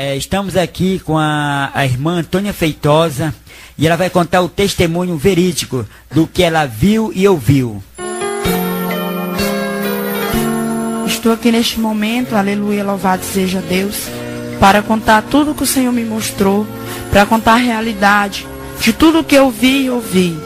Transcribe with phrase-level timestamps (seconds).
[0.00, 3.34] É, estamos aqui com a, a irmã Antônia Feitosa
[3.76, 7.82] e ela vai contar o testemunho verídico do que ela viu e ouviu.
[11.04, 14.04] Estou aqui neste momento, aleluia, louvado seja Deus,
[14.60, 16.64] para contar tudo que o Senhor me mostrou,
[17.10, 18.46] para contar a realidade
[18.80, 20.38] de tudo que eu vi e ouvi.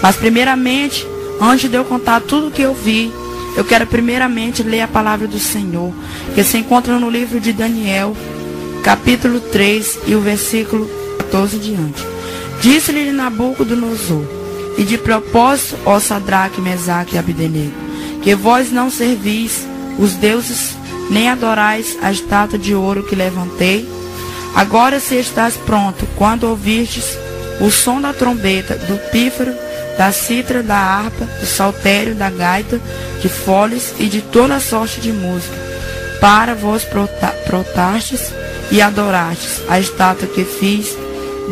[0.00, 1.04] Mas primeiramente,
[1.40, 3.12] antes de eu contar tudo que eu vi,
[3.56, 5.92] eu quero primeiramente ler a palavra do Senhor,
[6.32, 8.14] que se encontra no livro de Daniel,
[8.82, 10.88] capítulo 3 e o versículo
[11.18, 12.04] 14 diante.
[12.60, 14.24] Disse-lhe Nabucodonosor,
[14.78, 17.72] e de propósito, ó Sadraque, Mesaque e Abdenego,
[18.22, 19.66] que vós não servis
[19.98, 20.76] os deuses,
[21.10, 23.86] nem adorais a estátua de ouro que levantei.
[24.54, 27.18] Agora se estás pronto, quando ouvistes
[27.60, 29.52] o som da trombeta, do pífaro,
[29.98, 32.80] da citra, da harpa, do saltério, da gaita,
[33.20, 35.54] de foles e de toda sorte de música,
[36.20, 36.84] para vos
[37.44, 38.32] protastes
[38.70, 40.96] e adorastes a estátua que fiz,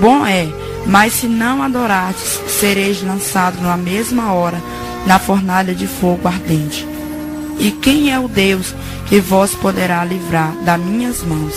[0.01, 0.49] bom é,
[0.87, 4.61] mas se não adorastes, sereis lançado na mesma hora
[5.07, 6.87] na fornalha de fogo ardente.
[7.59, 8.75] E quem é o Deus
[9.07, 11.55] que vos poderá livrar das minhas mãos?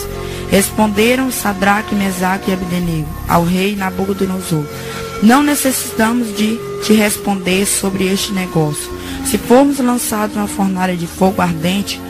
[0.49, 4.65] Responderam Sadraque, Mesaque e Abdenego ao rei Nabucodonosor.
[5.21, 8.91] Não necessitamos de te responder sobre este negócio.
[9.25, 12.01] Se formos lançados na fornalha de fogo ardente,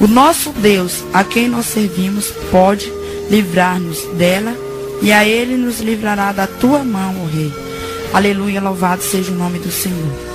[0.00, 2.92] o nosso Deus, a quem nós servimos, pode
[3.30, 4.54] livrar-nos dela
[5.00, 7.52] e a ele nos livrará da tua mão, ó rei.
[8.12, 10.34] Aleluia, louvado seja o nome do Senhor.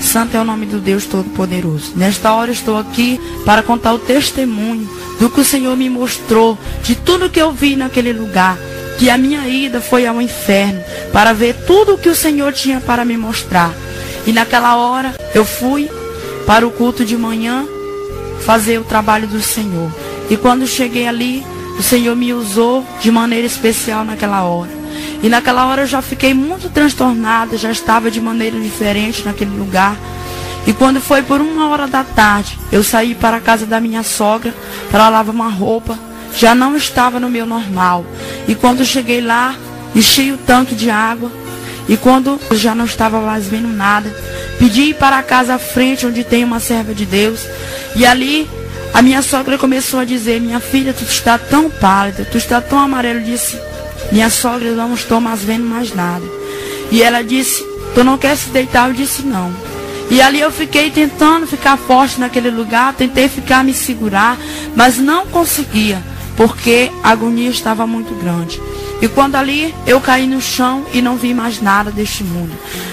[0.00, 1.92] Santo é o nome do Deus Todo-Poderoso.
[1.96, 6.94] Nesta hora estou aqui para contar o testemunho do que o Senhor me mostrou, de
[6.94, 8.56] tudo que eu vi naquele lugar.
[8.98, 10.80] Que a minha ida foi ao inferno
[11.12, 13.74] para ver tudo o que o Senhor tinha para me mostrar.
[14.26, 15.90] E naquela hora eu fui
[16.46, 17.66] para o culto de manhã
[18.44, 19.90] fazer o trabalho do Senhor.
[20.30, 21.44] E quando cheguei ali,
[21.78, 24.70] o Senhor me usou de maneira especial naquela hora.
[25.22, 29.96] E naquela hora eu já fiquei muito transtornada, já estava de maneira diferente naquele lugar.
[30.66, 34.02] E quando foi por uma hora da tarde, eu saí para a casa da minha
[34.02, 34.54] sogra
[34.90, 35.98] para lavar uma roupa.
[36.36, 38.04] Já não estava no meu normal.
[38.48, 39.54] E quando cheguei lá,
[39.94, 41.30] enchi o tanque de água.
[41.88, 44.14] E quando já não estava mais vendo nada,
[44.58, 47.40] pedi para a casa à frente onde tem uma serva de Deus.
[47.96, 48.48] E ali
[48.92, 52.78] a minha sogra começou a dizer: Minha filha, tu está tão pálida, tu está tão
[52.78, 53.20] amarelo.
[53.20, 53.58] Eu disse:
[54.12, 56.24] minha sogra não estou mais vendo mais nada.
[56.90, 58.88] E ela disse, tu não quer se deitar?
[58.88, 59.52] Eu disse não.
[60.10, 64.38] E ali eu fiquei tentando ficar forte naquele lugar, tentei ficar me segurar,
[64.76, 66.00] mas não conseguia,
[66.36, 68.60] porque a agonia estava muito grande.
[69.04, 72.52] E quando ali eu caí no chão e não vi mais nada deste mundo.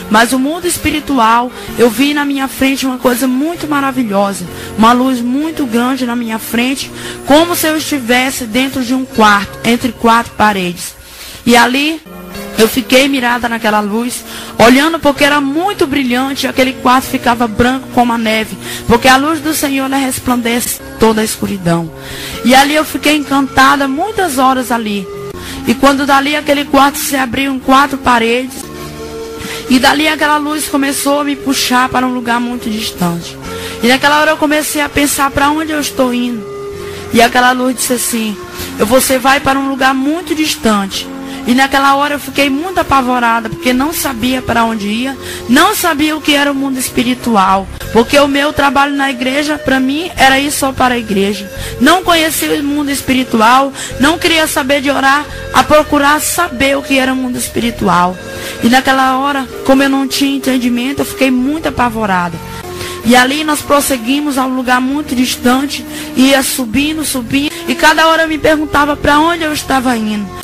[0.10, 4.46] Mas o mundo espiritual, eu vi na minha frente uma coisa muito maravilhosa,
[4.78, 6.92] uma luz muito grande na minha frente,
[7.26, 10.94] como se eu estivesse dentro de um quarto, entre quatro paredes.
[11.46, 12.02] E ali
[12.58, 14.26] eu fiquei mirada naquela luz,
[14.60, 19.16] olhando porque era muito brilhante, e aquele quarto ficava branco como a neve, porque a
[19.16, 21.90] luz do Senhor resplandece toda a escuridão.
[22.44, 25.08] E ali eu fiquei encantada muitas horas ali.
[25.68, 28.64] E quando dali aquele quarto se abriu em quatro paredes,
[29.70, 33.38] e dali aquela luz começou a me puxar para um lugar muito distante.
[33.82, 36.46] E naquela hora eu comecei a pensar para onde eu estou indo.
[37.14, 38.38] E aquela luz disse assim:
[38.78, 41.08] Você vai para um lugar muito distante.
[41.48, 45.18] E naquela hora eu fiquei muito apavorada, porque não sabia para onde ia,
[45.50, 47.68] não sabia o que era o mundo espiritual.
[47.92, 51.52] Porque o meu trabalho na igreja, para mim, era ir só para a igreja.
[51.80, 56.98] Não conhecia o mundo espiritual, não queria saber de orar, a procurar saber o que
[56.98, 58.16] era o mundo espiritual.
[58.64, 62.38] E naquela hora, como eu não tinha entendimento, eu fiquei muito apavorada.
[63.04, 65.84] E ali nós prosseguimos a um lugar muito distante,
[66.16, 70.41] ia subindo, subindo, e cada hora eu me perguntava para onde eu estava indo.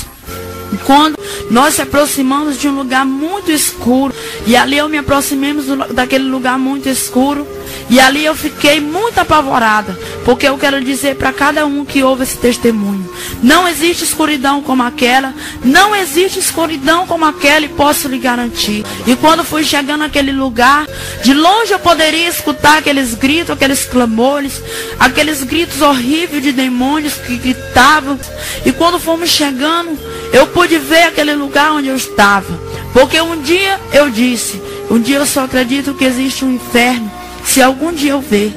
[0.84, 1.18] Quando
[1.50, 4.14] nós se aproximamos de um lugar muito escuro,
[4.46, 7.46] e ali eu me aproximemos daquele lugar muito escuro,
[7.90, 12.22] e ali eu fiquei muito apavorada, porque eu quero dizer para cada um que ouve
[12.22, 13.08] esse testemunho:
[13.42, 18.84] não existe escuridão como aquela, não existe escuridão como aquela, e posso lhe garantir.
[19.06, 20.86] E quando fui chegando naquele lugar,
[21.22, 24.62] de longe eu poderia escutar aqueles gritos, aqueles clamores,
[24.98, 28.18] aqueles gritos horríveis de demônios que gritavam.
[28.66, 29.98] E quando fomos chegando,
[30.32, 32.58] eu pude ver aquele lugar onde eu estava.
[32.92, 37.10] Porque um dia eu disse, um dia eu só acredito que existe um inferno,
[37.48, 38.54] se algum dia eu ver.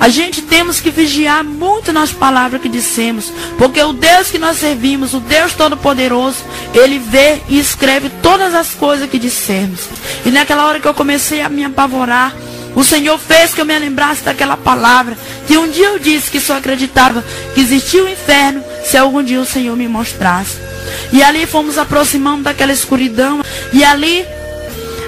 [0.00, 4.58] A gente temos que vigiar muito nas palavras que dissemos, porque o Deus que nós
[4.58, 6.38] servimos, o Deus Todo-Poderoso,
[6.74, 9.80] Ele vê e escreve todas as coisas que dissemos.
[10.26, 12.34] E naquela hora que eu comecei a me apavorar,
[12.74, 15.16] o Senhor fez que eu me lembrasse daquela palavra,
[15.46, 17.24] que um dia eu disse que só acreditava
[17.54, 20.56] que existia o inferno se algum dia o Senhor me mostrasse.
[21.12, 23.42] E ali fomos aproximando daquela escuridão.
[23.72, 24.26] E ali,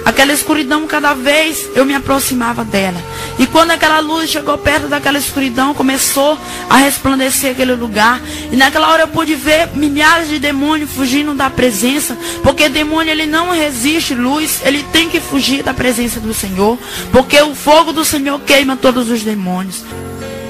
[0.07, 2.97] aquela escuridão, cada vez eu me aproximava dela.
[3.37, 6.39] E quando aquela luz chegou perto daquela escuridão, começou
[6.69, 8.21] a resplandecer aquele lugar.
[8.49, 12.17] E naquela hora eu pude ver milhares de demônios fugindo da presença.
[12.41, 16.79] Porque demônio ele não resiste luz, ele tem que fugir da presença do Senhor.
[17.11, 19.83] Porque o fogo do Senhor queima todos os demônios.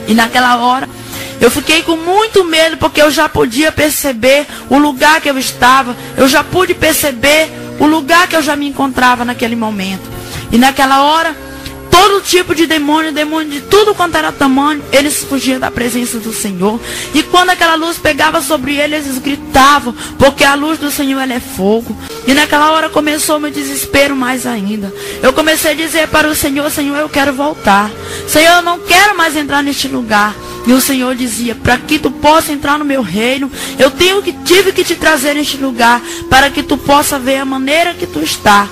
[0.08, 0.88] E naquela hora
[1.42, 5.98] eu fiquei com muito medo porque eu já podia perceber o lugar que eu estava.
[6.16, 10.10] Eu já pude perceber o lugar que eu já me encontrava naquele momento.
[10.52, 11.36] E naquela hora
[11.98, 16.32] todo tipo de demônio, demônio de tudo quanto era tamanho, eles fugiam da presença do
[16.32, 16.80] Senhor.
[17.12, 21.40] E quando aquela luz pegava sobre eles, eles gritavam, porque a luz do Senhor é
[21.40, 21.98] fogo.
[22.28, 24.94] E naquela hora começou meu desespero mais ainda.
[25.24, 27.90] Eu comecei a dizer para o Senhor, Senhor, eu quero voltar.
[28.28, 30.36] Senhor, eu não quero mais entrar neste lugar.
[30.68, 34.34] E o Senhor dizia: Para que tu possa entrar no meu reino, eu tenho que
[34.34, 36.00] tive que te trazer neste lugar
[36.30, 38.68] para que tu possa ver a maneira que tu está.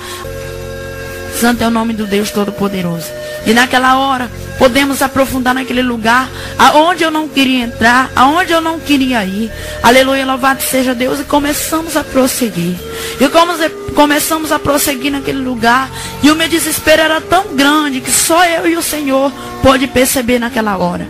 [1.36, 3.06] Santo é o nome do Deus Todo-Poderoso.
[3.44, 6.28] E naquela hora, podemos aprofundar naquele lugar
[6.58, 9.52] aonde eu não queria entrar, aonde eu não queria ir.
[9.82, 11.20] Aleluia, louvado seja Deus.
[11.20, 12.74] E começamos a prosseguir.
[13.20, 13.52] E como
[13.94, 15.90] começamos a prosseguir naquele lugar.
[16.22, 19.30] E o meu desespero era tão grande que só eu e o Senhor
[19.62, 21.06] pôde perceber naquela hora.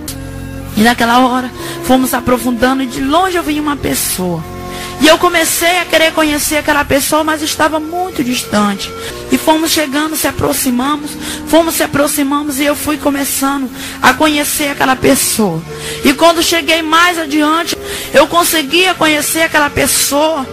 [0.76, 1.48] E naquela hora,
[1.84, 4.55] fomos aprofundando e de longe eu vi uma pessoa.
[5.00, 8.90] E eu comecei a querer conhecer aquela pessoa, mas estava muito distante.
[9.30, 11.10] E fomos chegando, se aproximamos,
[11.48, 13.70] fomos se aproximamos e eu fui começando
[14.00, 15.62] a conhecer aquela pessoa.
[16.04, 17.76] E quando cheguei mais adiante,
[18.14, 20.46] eu conseguia conhecer aquela pessoa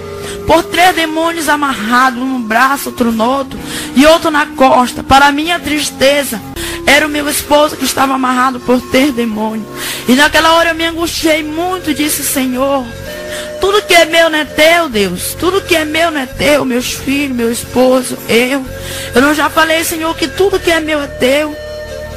[0.46, 3.58] por três demônios amarrados, um no braço, outro no outro
[3.96, 5.04] e outro na costa.
[5.04, 6.42] Para minha tristeza,
[6.86, 9.68] era o meu esposo que estava amarrado por três demônios.
[10.08, 12.86] E naquela hora eu me angustiei muito e disse: Senhor,
[13.64, 15.36] tudo que é meu não é teu, Deus.
[15.40, 18.66] Tudo que é meu não é teu, meus filhos, meu esposo, eu.
[19.16, 21.56] Eu não já falei, Senhor, que tudo que é meu é teu.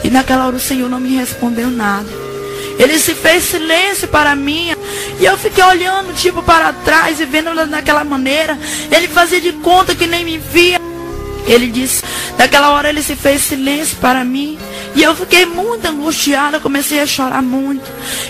[0.02, 2.08] E naquela hora o Senhor não me respondeu nada.
[2.80, 4.74] Ele se fez silêncio para mim.
[5.20, 8.58] E eu fiquei olhando, tipo, para trás e vendo daquela maneira.
[8.90, 10.80] Ele fazia de conta que nem me via.
[11.46, 12.02] Ele disse,
[12.36, 14.58] daquela hora ele se fez silêncio para mim.
[14.96, 17.84] E eu fiquei muito angustiada, comecei a chorar muito.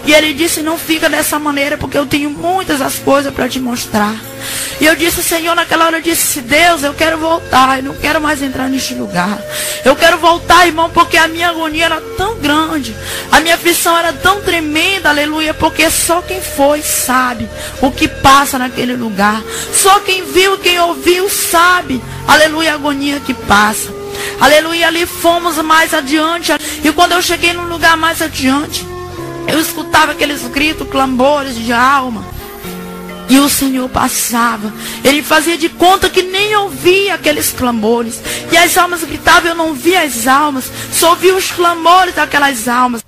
[0.04, 3.60] E ele disse: Não fica dessa maneira, porque eu tenho muitas as coisas para te
[3.60, 4.16] mostrar.
[4.80, 7.78] E eu disse: Senhor, naquela hora eu disse: Deus, eu quero voltar.
[7.78, 9.38] Eu não quero mais entrar neste lugar.
[9.84, 12.96] Eu quero voltar, irmão, porque a minha agonia era tão grande.
[13.30, 15.54] A minha aflição era tão tremenda, aleluia.
[15.54, 17.48] Porque só quem foi sabe
[17.80, 19.40] o que passa naquele lugar.
[19.72, 23.94] Só quem viu, quem ouviu, sabe, aleluia, a agonia que passa.
[24.40, 26.52] Aleluia, ali fomos mais adiante.
[26.84, 28.86] E quando eu cheguei num lugar mais adiante,
[29.46, 32.24] eu escutava aqueles gritos, clamores de alma.
[33.28, 34.72] E o Senhor passava.
[35.02, 38.20] Ele fazia de conta que nem ouvia aqueles clamores.
[38.52, 40.70] E as almas gritavam, eu não via as almas.
[40.92, 43.04] Só ouvia os clamores daquelas almas.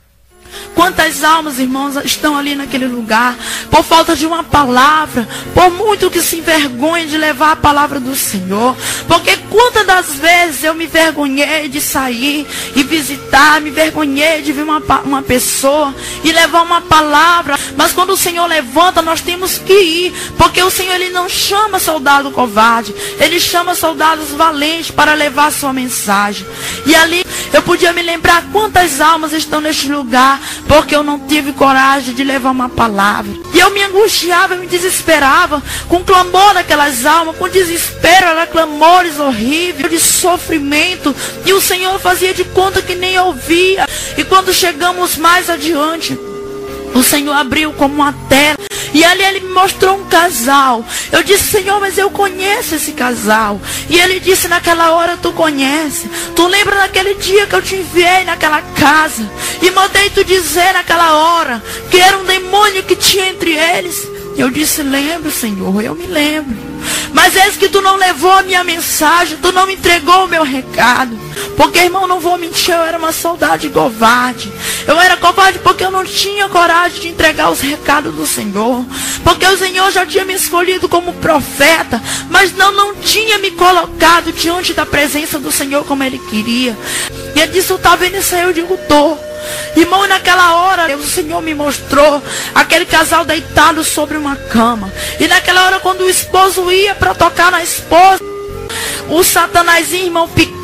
[0.74, 3.36] Quantas almas, irmãos, estão ali naquele lugar
[3.70, 8.14] por falta de uma palavra, por muito que se envergonha de levar a palavra do
[8.14, 8.76] Senhor.
[9.06, 12.46] Porque quantas das vezes eu me vergonhei de sair
[12.76, 17.58] e visitar, me vergonhei de ver uma, uma pessoa e levar uma palavra.
[17.76, 21.78] Mas quando o Senhor levanta, nós temos que ir, porque o Senhor ele não chama
[21.78, 26.46] soldado covarde, ele chama soldados valentes para levar a sua mensagem.
[26.86, 27.24] E ali
[27.58, 32.22] eu podia me lembrar quantas almas estão neste lugar porque eu não tive coragem de
[32.22, 33.32] levar uma palavra.
[33.52, 38.46] E eu me angustiava, eu me desesperava com o clamor daquelas almas, com desespero, era
[38.46, 41.14] clamores horríveis, de sofrimento.
[41.44, 43.88] E o Senhor fazia de conta que nem ouvia.
[44.16, 46.16] E quando chegamos mais adiante,
[46.94, 48.58] o Senhor abriu como uma tela.
[48.92, 50.84] E ali ele me mostrou um casal.
[51.12, 53.60] Eu disse, Senhor, mas eu conheço esse casal.
[53.88, 56.08] E ele disse, naquela hora tu conhece.
[56.34, 59.30] Tu lembra daquele dia que eu te enviei naquela casa.
[59.62, 64.08] E mandei tu dizer naquela hora que era um demônio que tinha entre eles.
[64.36, 66.67] Eu disse, lembro, Senhor, eu me lembro.
[67.12, 70.42] Mas eis que tu não levou a minha mensagem, tu não me entregou o meu
[70.42, 71.18] recado.
[71.56, 74.52] Porque, irmão, não vou mentir, eu era uma saudade covarde.
[74.86, 78.84] Eu era covarde porque eu não tinha coragem de entregar os recados do Senhor.
[79.24, 84.32] Porque o Senhor já tinha me escolhido como profeta, mas não, não tinha me colocado
[84.32, 86.76] diante da presença do Senhor como Ele queria.
[87.34, 88.42] E ele disse, tá vendo isso aí?
[88.42, 89.27] Eu digo, tô.
[89.76, 92.22] Irmão, naquela hora o Senhor me mostrou
[92.54, 94.92] aquele casal deitado sobre uma cama.
[95.18, 98.20] E naquela hora, quando o esposo ia para tocar na esposa,
[99.08, 100.57] o Satanás, irmão pequeno,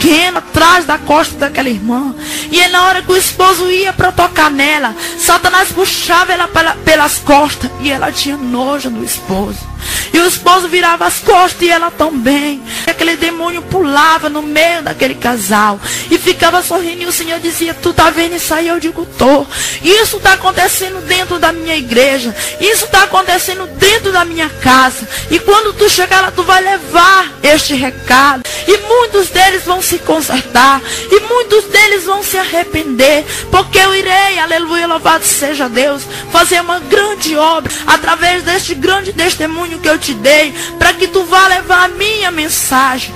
[0.54, 2.14] atrás da costa daquela irmã.
[2.50, 6.49] E na hora que o esposo ia para tocar nela, Satanás puxava ela
[6.84, 9.75] pelas costas e ela tinha nojo do esposo.
[10.12, 12.62] E o esposo virava as costas e ela também.
[12.87, 15.80] E aquele demônio pulava no meio daquele casal
[16.11, 17.02] e ficava sorrindo.
[17.02, 18.68] E o Senhor dizia: Tu tá vendo isso aí?
[18.68, 19.44] Eu digo: Tô.
[19.82, 22.34] Isso está acontecendo dentro da minha igreja.
[22.61, 25.06] Isso está acontecendo dentro da minha casa.
[25.30, 28.42] E quando tu chegar lá, tu vai levar este recado.
[28.66, 30.80] E muitos deles vão se consertar.
[31.10, 33.24] E muitos deles vão se arrepender.
[33.50, 39.78] Porque eu irei, aleluia, louvado seja Deus, fazer uma grande obra através deste grande testemunho
[39.78, 43.14] que eu te dei, para que tu vá levar a minha mensagem.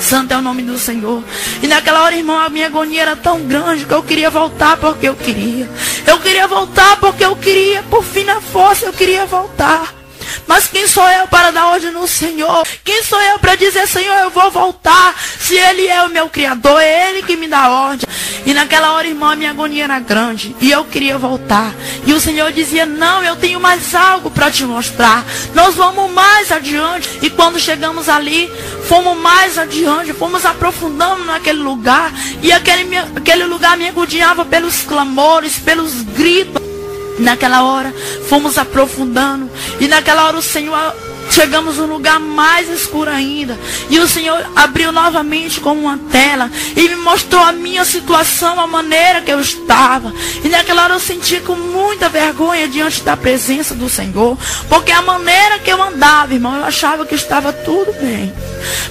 [0.00, 1.22] Santo é o nome do Senhor.
[1.62, 5.08] E naquela hora, irmão, a minha agonia era tão grande que eu queria voltar porque
[5.08, 5.70] eu queria.
[6.06, 7.82] Eu queria voltar porque eu queria.
[7.84, 10.01] Por fim, na força, eu queria voltar.
[10.46, 12.66] Mas quem sou eu para dar ordem no Senhor?
[12.84, 15.14] Quem sou eu para dizer, Senhor, eu vou voltar?
[15.38, 18.06] Se Ele é o meu Criador, é Ele que me dá ordem.
[18.44, 20.54] E naquela hora, irmão, a minha agonia era grande.
[20.60, 21.72] E eu queria voltar.
[22.06, 25.24] E o Senhor dizia: Não, eu tenho mais algo para te mostrar.
[25.54, 27.08] Nós vamos mais adiante.
[27.22, 28.50] E quando chegamos ali,
[28.88, 30.12] fomos mais adiante.
[30.12, 32.12] Fomos aprofundando naquele lugar.
[32.42, 36.71] E aquele, aquele lugar me agoniava pelos clamores, pelos gritos.
[37.18, 37.92] Naquela hora,
[38.28, 39.50] fomos aprofundando.
[39.80, 40.94] E naquela hora, o Senhor
[41.30, 43.58] Chegamos num lugar mais escuro ainda.
[43.88, 46.50] E o Senhor abriu novamente como uma tela.
[46.76, 50.12] E me mostrou a minha situação, a maneira que eu estava.
[50.44, 54.36] E naquela hora eu senti com muita vergonha diante da presença do Senhor.
[54.68, 58.32] Porque a maneira que eu andava, irmão, eu achava que estava tudo bem.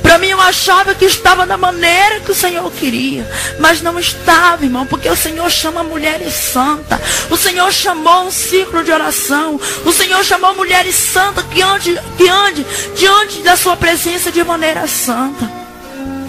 [0.01, 3.29] Para mim eu achava que estava da maneira que o Senhor queria.
[3.59, 4.85] Mas não estava, irmão.
[4.85, 6.99] Porque o Senhor chama mulheres santas.
[7.29, 9.59] O Senhor chamou um ciclo de oração.
[9.85, 11.97] O Senhor chamou mulheres santas que antes.
[12.21, 12.63] Que ande
[12.95, 15.49] diante da sua presença de maneira santa.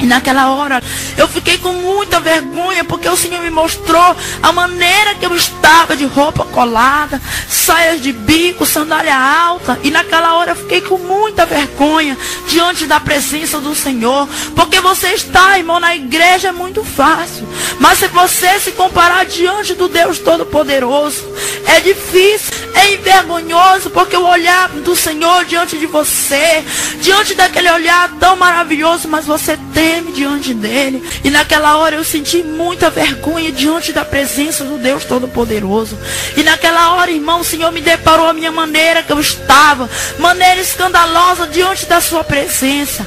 [0.03, 0.83] E naquela hora
[1.17, 5.95] eu fiquei com muita vergonha porque o Senhor me mostrou a maneira que eu estava
[5.95, 9.79] de roupa colada, saias de bico, sandália alta.
[9.85, 12.19] E naquela hora eu fiquei com muita vergonha
[12.49, 14.29] diante da presença do Senhor.
[14.57, 17.47] Porque você está, irmão, na igreja é muito fácil.
[17.79, 21.25] Mas se você se comparar diante do Deus Todo-Poderoso,
[21.67, 26.65] é difícil, é envergonhoso, porque o olhar do Senhor diante de você,
[27.01, 31.03] diante daquele olhar tão maravilhoso, mas você tem diante dele.
[31.25, 35.99] E naquela hora eu senti muita vergonha diante da presença do Deus Todo-Poderoso.
[36.37, 40.61] E naquela hora, irmão, o Senhor me deparou a minha maneira que eu estava, maneira
[40.61, 43.07] escandalosa diante da sua presença.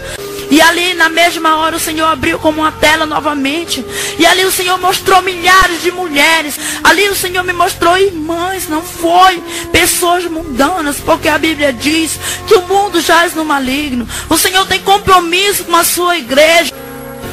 [0.55, 3.85] E ali na mesma hora o Senhor abriu como uma tela novamente.
[4.17, 6.57] E ali o Senhor mostrou milhares de mulheres.
[6.81, 9.43] Ali o Senhor me mostrou irmãs, não foi
[9.73, 14.07] pessoas mundanas, porque a Bíblia diz que o mundo jaz no maligno.
[14.29, 16.71] O Senhor tem compromisso com a sua igreja.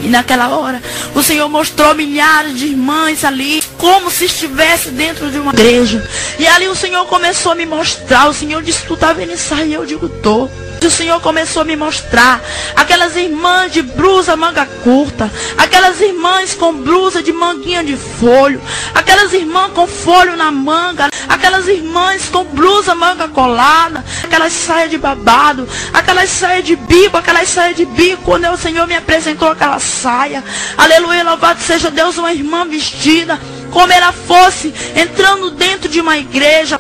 [0.02, 0.83] E naquela hora,
[1.14, 6.05] o Senhor mostrou milhares de irmãs ali, como se estivesse dentro de uma igreja.
[6.41, 8.29] E ali o Senhor começou a me mostrar.
[8.29, 9.73] O Senhor disse: Tu está vendo isso aí?
[9.73, 10.50] Eu digo: Tô
[10.87, 12.41] o Senhor começou a me mostrar
[12.75, 18.61] aquelas irmãs de blusa manga curta, aquelas irmãs com blusa de manguinha de folho,
[18.95, 24.99] aquelas irmãs com folho na manga, aquelas irmãs com blusa manga colada, aquelas saias de
[24.99, 29.79] babado, aquelas saias de bico, aquelas saias de bico, quando o Senhor me apresentou aquela
[29.79, 30.43] saia,
[30.77, 33.39] aleluia, louvado seja Deus, uma irmã vestida,
[33.71, 36.79] como ela fosse entrando dentro de uma igreja.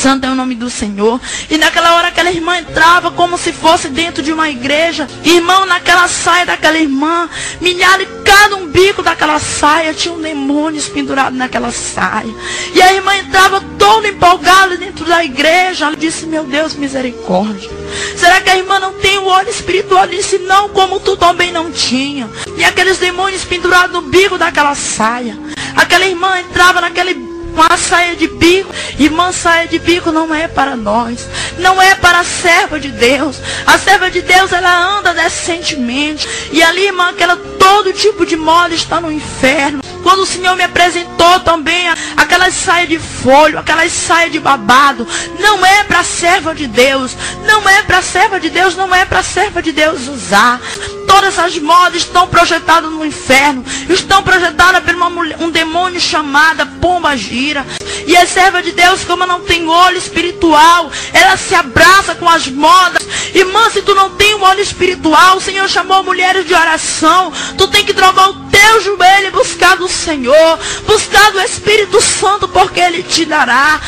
[0.00, 1.20] Santo é o nome do Senhor.
[1.50, 5.06] E naquela hora aquela irmã entrava como se fosse dentro de uma igreja.
[5.22, 7.28] Irmão, naquela saia daquela irmã,
[7.60, 12.34] milhares, cada um bico daquela saia tinha um demônio pendurado naquela saia.
[12.74, 15.84] E a irmã entrava toda empolgada dentro da igreja.
[15.84, 17.68] Ela disse: Meu Deus, misericórdia.
[18.16, 20.06] Será que a irmã não tem o olho espiritual?
[20.06, 22.26] Disse: Não, como tu também não tinha.
[22.56, 25.38] E aqueles demônios pendurados no bico daquela saia.
[25.76, 27.29] Aquela irmã entrava naquele
[27.60, 28.72] uma saia de bico.
[28.98, 31.28] Irmã, saia de bico não é para nós.
[31.58, 33.36] Não é para a serva de Deus.
[33.66, 36.26] A serva de Deus, ela anda decentemente.
[36.52, 39.82] E ali, irmã, aquela todo tipo de moda está no inferno.
[40.02, 45.06] Quando o Senhor me apresentou também aquelas saias de folho, aquelas saias de babado,
[45.38, 47.16] não é para serva de Deus.
[47.44, 50.60] Não é para serva de Deus, não é para serva de Deus usar.
[51.06, 53.64] Todas essas modas estão projetadas no inferno.
[53.88, 57.66] Estão projetadas por mulher, um demônio chamada Pomba Gira.
[58.06, 62.46] E a serva de Deus, como não tem olho espiritual, ela se abraça com as
[62.46, 63.06] modas.
[63.34, 67.32] Irmã, se tu não tem um olho espiritual, o Senhor chamou mulheres de oração.
[67.56, 70.58] Tu tem que trocar o teu joelho e buscar do Senhor.
[70.86, 73.80] Buscar do Espírito Santo, porque Ele te dará.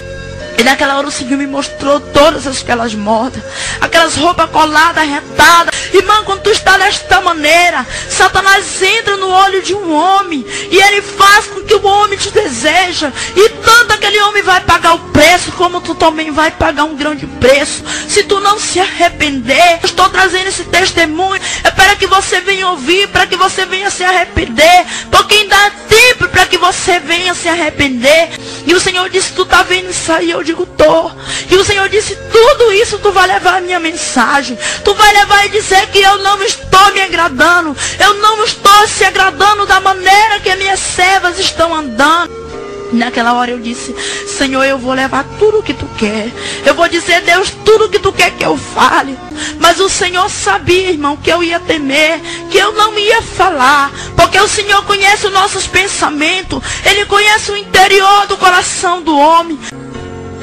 [0.59, 3.42] E naquela hora o Senhor me mostrou todas aquelas modas,
[3.80, 9.75] aquelas roupas coladas, retadas, Irmão, quando tu está desta maneira, Satanás entra no olho de
[9.75, 13.12] um homem e ele faz com que o homem te deseja.
[13.37, 17.26] E tanto aquele homem vai pagar o preço, como tu também vai pagar um grande
[17.26, 17.85] preço.
[18.09, 21.42] Se tu não se arrepender, estou trazendo esse testemunho.
[21.62, 24.87] É para que você venha ouvir, para que você venha se arrepender.
[25.11, 28.30] Porque ainda há tempo para que você venha se arrepender.
[28.66, 30.31] E o Senhor disse, tu está vendo isso aí?
[30.31, 31.11] Eu digo, tô.
[31.50, 34.59] E o Senhor disse, tudo isso tu vai levar a minha mensagem.
[34.85, 37.76] Tu vai levar e dizer que eu não estou me agradando.
[37.99, 42.41] Eu não estou se agradando da maneira que minhas servas estão andando.
[42.92, 43.94] Naquela hora eu disse,
[44.26, 46.30] Senhor, eu vou levar tudo o que tu quer.
[46.64, 49.18] Eu vou dizer, Deus, tudo o que tu quer que eu fale.
[49.58, 52.20] Mas o Senhor sabia, irmão, que eu ia temer,
[52.50, 53.90] que eu não ia falar.
[54.14, 56.62] Porque o Senhor conhece os nossos pensamentos.
[56.84, 59.58] Ele conhece o interior do coração do homem.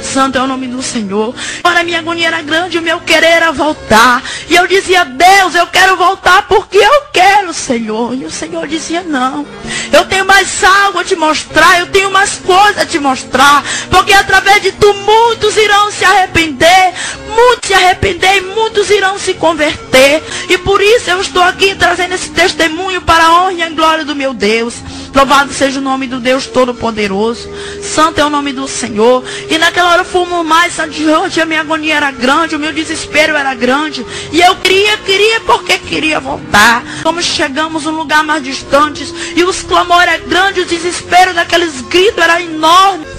[0.03, 1.33] Santo é o nome do Senhor.
[1.63, 4.23] Agora minha agonia era grande, o meu querer era voltar.
[4.49, 8.13] E eu dizia, Deus, eu quero voltar porque eu quero, Senhor.
[8.15, 9.45] E o Senhor dizia, não.
[9.91, 13.63] Eu tenho mais algo a te mostrar, eu tenho mais coisas a te mostrar.
[13.89, 16.93] Porque através de tu muitos irão se arrepender.
[17.35, 20.23] Muitos se arrepender e muitos irão se converter.
[20.49, 24.05] E por isso eu estou aqui trazendo esse testemunho para a honra e a glória
[24.05, 24.75] do meu Deus.
[25.13, 27.49] Louvado seja o nome do Deus Todo-Poderoso.
[27.81, 29.23] Santo é o nome do Senhor.
[29.49, 31.41] E naquela hora fomos mais adiante.
[31.41, 34.05] A minha agonia era grande, o meu desespero era grande.
[34.31, 36.83] E eu queria, queria, porque queria voltar.
[37.03, 39.03] Como chegamos um lugar mais distante.
[39.35, 43.18] E os clamores eram grandes, o desespero daqueles gritos era enorme.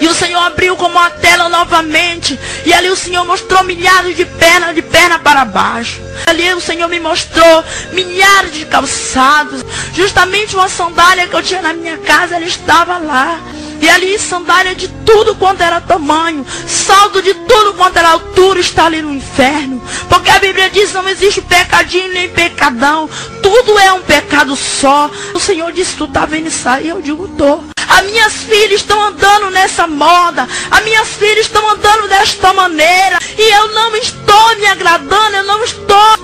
[0.00, 2.38] E o Senhor abriu como uma tela novamente.
[2.64, 6.00] E ali o Senhor mostrou milhares de pernas, de perna para baixo.
[6.26, 9.64] Ali o Senhor me mostrou milhares de calçados.
[9.94, 13.38] Justamente uma sandália que eu tinha na minha casa, ela estava lá.
[13.80, 18.86] E ali sandália de tudo quanto era tamanho, saldo de tudo quanto era altura está
[18.86, 19.82] ali no inferno.
[20.08, 23.08] Porque a Bíblia diz não existe pecadinho nem pecadão.
[23.42, 25.10] Tudo é um pecado só.
[25.34, 26.88] O Senhor disse, tu tá vendo isso aí?
[26.88, 27.73] Eu digo, tô.
[27.94, 30.48] As minhas filhas estão andando nessa moda.
[30.68, 33.18] As minhas filhas estão andando desta maneira.
[33.38, 36.14] E eu não estou me agradando, eu não estou.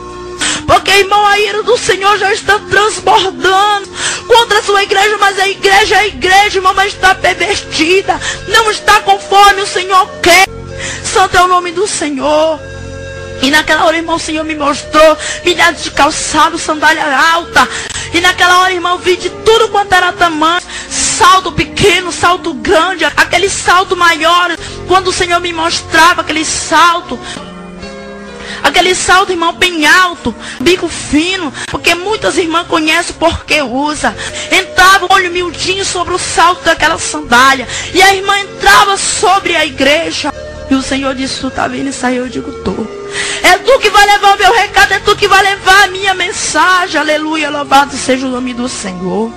[0.67, 3.89] Porque, irmão, a ira do Senhor já está transbordando
[4.27, 8.21] contra a sua igreja, mas a igreja é a igreja, irmão, mas está pervertida.
[8.49, 10.49] Não está conforme o Senhor quer.
[11.05, 12.59] Santo é o nome do Senhor.
[13.43, 17.69] E naquela hora, irmão, o Senhor me mostrou milhares de calçados, sandália alta.
[18.13, 20.63] E naquela hora, irmão, vi de tudo quanto era tamanho.
[20.89, 24.57] Salto pequeno, salto grande, aquele salto maior.
[24.89, 27.19] Quando o Senhor me mostrava aquele salto,
[28.63, 34.15] Aquele salto, irmão, bem alto, bico fino, porque muitas irmãs conhecem porque usa.
[34.51, 37.67] Entrava o olho miudinho sobre o salto daquela sandália.
[37.95, 40.33] E a irmã entrava sobre a igreja.
[40.71, 42.17] E o Senhor disse, tu tá vendo isso aí?
[42.17, 43.00] Eu digo, tô.
[43.43, 46.15] É tu que vai levar o meu recado, é tu que vai levar a minha
[46.15, 47.01] mensagem.
[47.01, 49.33] Aleluia, louvado seja o nome do Senhor.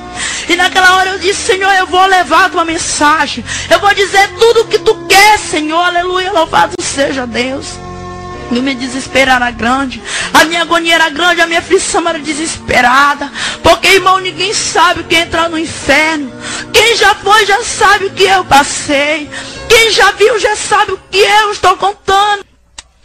[0.48, 3.44] E naquela hora eu disse, Senhor, eu vou levar a tua mensagem.
[3.70, 5.80] Eu vou dizer tudo o que tu quer, Senhor.
[5.80, 7.68] Aleluia, louvado seja Deus.
[8.52, 10.02] E meu desespero era grande.
[10.34, 13.32] A minha agonia era grande, a minha aflição era desesperada.
[13.64, 16.32] Porque, irmão, ninguém sabe o que é entrar no inferno.
[16.72, 19.30] Quem já foi já sabe o que eu passei.
[19.68, 22.53] Quem já viu já sabe o que eu estou contando.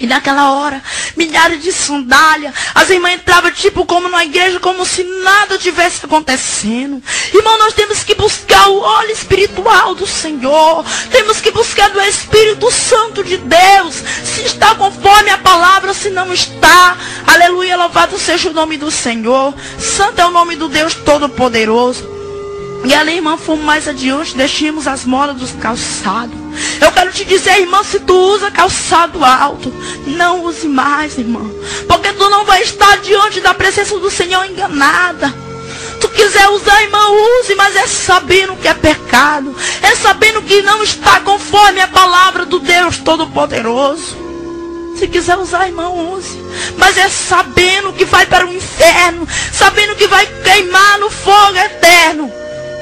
[0.01, 0.81] E naquela hora,
[1.17, 7.03] milhares de sandálias, as irmãs entravam tipo como na igreja, como se nada tivesse acontecendo.
[7.35, 10.85] Irmão, nós temos que buscar o óleo espiritual do Senhor.
[11.11, 13.97] Temos que buscar do Espírito Santo de Deus.
[14.25, 16.97] Se está conforme a palavra, se não está.
[17.27, 19.53] Aleluia, louvado seja o nome do Senhor.
[19.81, 22.09] Santo é o nome do Deus Todo-Poderoso.
[22.85, 26.48] E ali, irmã, fomos mais adiante, deixamos as molas dos calçados.
[26.81, 29.73] Eu quero te dizer, irmão, se tu usa calçado alto,
[30.07, 31.51] não use mais, irmão.
[31.87, 35.35] Porque tu não vai estar diante da presença do Senhor enganada.
[36.01, 39.55] Tu quiser usar, irmão, use, mas é sabendo que é pecado.
[39.83, 44.17] É sabendo que não está conforme a palavra do Deus Todo-Poderoso.
[44.97, 46.39] Se quiser usar, irmão, use.
[46.77, 49.27] Mas é sabendo que vai para o inferno.
[49.53, 52.38] Sabendo que vai queimar no fogo eterno.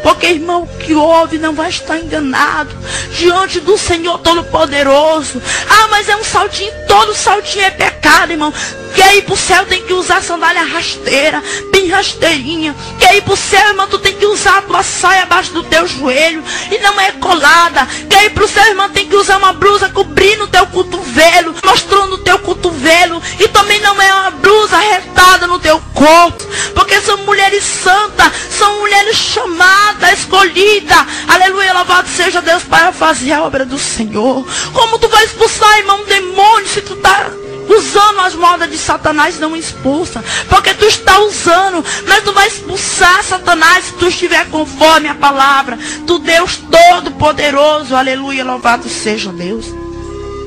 [0.06, 2.70] Porque, irmão, que ouve não vai estar enganado
[3.18, 5.42] diante do Senhor Todo-Poderoso.
[5.68, 8.54] Ah, mas é um saltinho, todo saltinho é pecado, irmão.
[8.94, 11.42] Quer ir para o céu, tem que usar sandália rasteira,
[11.72, 12.74] bem rasteirinha.
[13.00, 15.64] Quer ir para o céu, irmão, tu tem que usar a tua saia abaixo do
[15.64, 16.42] teu joelho.
[16.70, 17.86] E não é colada.
[18.08, 21.54] Quer ir para o céu, irmão, tem que usar uma blusa cobrindo o teu cotovelo,
[21.64, 23.20] mostrando o teu cotovelo.
[23.40, 26.44] E também não é uma blusa retada no teu corpo.
[26.74, 31.06] Porque são mulheres santas, são mulheres chamadas, escolhidas.
[31.28, 34.46] Aleluia, louvado seja Deus para fazer a obra do Senhor.
[34.72, 37.30] Como tu vai expulsar, irmão, demônio se tu está
[37.68, 40.24] usando as modas de Satanás, não expulsa.
[40.48, 45.78] Porque tu está usando, mas tu vai expulsar Satanás se tu estiver conforme a palavra
[46.04, 47.94] do Deus Todo-Poderoso.
[47.94, 49.66] Aleluia, louvado seja Deus.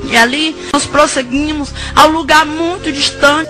[0.10, 3.50] E ali nós prosseguimos ao lugar muito distante.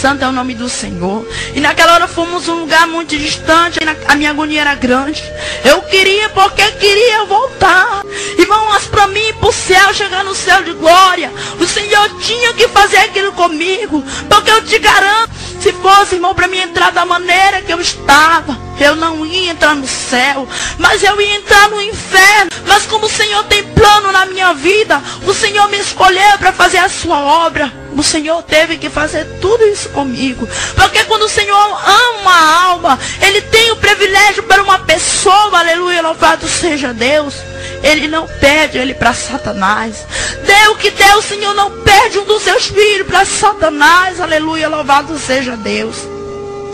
[0.00, 1.28] Santo é o nome do Senhor.
[1.54, 3.78] E naquela hora fomos um lugar muito distante.
[4.08, 5.22] A minha agonia era grande.
[5.62, 8.02] Eu queria, porque queria voltar.
[8.38, 12.54] Irmão, mas para mim para o céu, chegar no céu de glória, o Senhor tinha
[12.54, 14.02] que fazer aquilo comigo.
[14.26, 18.58] Porque eu te garanto, se fosse, irmão, para mim entrar da maneira que eu estava,
[18.80, 22.50] eu não ia entrar no céu, mas eu ia entrar no inferno.
[22.66, 26.78] Mas como o Senhor tem plano na minha vida, o Senhor me escolheu para fazer
[26.78, 27.72] a sua obra.
[27.96, 30.48] O Senhor teve que fazer tudo isso comigo.
[30.74, 36.02] Porque quando o Senhor ama uma alma, Ele tem o privilégio para uma pessoa, aleluia,
[36.02, 37.34] louvado seja Deus.
[37.82, 40.06] Ele não perde ele para Satanás.
[40.46, 44.20] Deu que deu, o Senhor não perde um dos seus filhos para Satanás.
[44.20, 45.96] Aleluia, louvado seja Deus.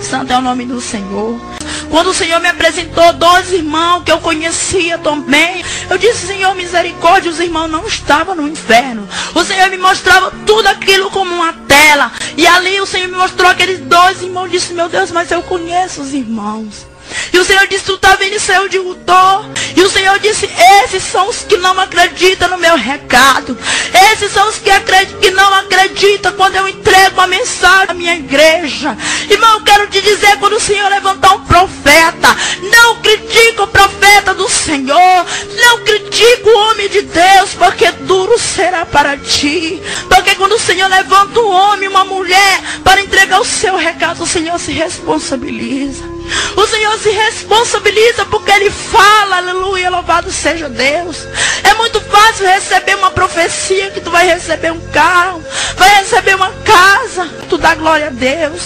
[0.02, 1.40] Santo é o nome do Senhor.
[1.90, 7.30] Quando o Senhor me apresentou dois irmãos que eu conhecia também, eu disse, Senhor, misericórdia,
[7.30, 9.08] os irmãos não estavam no inferno.
[9.34, 12.12] O Senhor me mostrava tudo aquilo como uma tela.
[12.36, 14.44] E ali o Senhor me mostrou aqueles dois irmãos.
[14.44, 16.86] Eu disse, meu Deus, mas eu conheço os irmãos.
[17.32, 19.44] E o Senhor disse, tu está vendo eu digo, tô.
[19.76, 20.48] E o Senhor disse,
[20.84, 23.56] esses são os que não acreditam no meu recado.
[24.12, 28.14] Esses são os que, acreditam, que não acreditam quando eu entrego uma mensagem à minha
[28.14, 28.96] igreja.
[29.28, 34.34] Irmão, eu quero te dizer, quando o Senhor levantar um profeta, não critique o profeta
[34.34, 35.26] do Senhor.
[35.56, 39.82] Não critique o homem de Deus, porque duro será para ti.
[40.08, 44.26] Porque quando o Senhor levanta um homem, uma mulher, para entregar o seu recado, o
[44.26, 46.15] Senhor se responsabiliza.
[46.56, 51.26] O Senhor se responsabiliza porque Ele fala, aleluia, louvado seja Deus.
[51.62, 55.44] É muito fácil receber uma profecia que tu vai receber um carro,
[55.76, 58.62] vai receber uma casa, tu dá glória a Deus.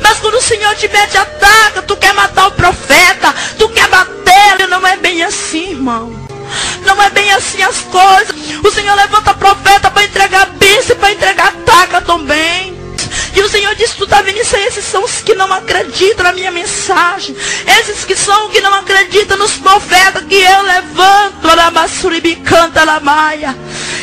[0.00, 4.68] Mas quando o Senhor te mete ataca, tu quer matar o profeta, tu quer bater,
[4.68, 6.22] não é bem assim, irmão.
[6.84, 8.34] Não é bem assim as coisas.
[8.62, 12.41] O Senhor levanta profeta para entregar bênção, para entregar ataca também.
[14.42, 14.56] Isso?
[14.56, 17.34] Esses são os que não acreditam na minha mensagem.
[17.80, 21.48] Esses que são que não acreditam nos profetas que eu levanto.
[21.48, 23.56] Alabassuribi canta maia.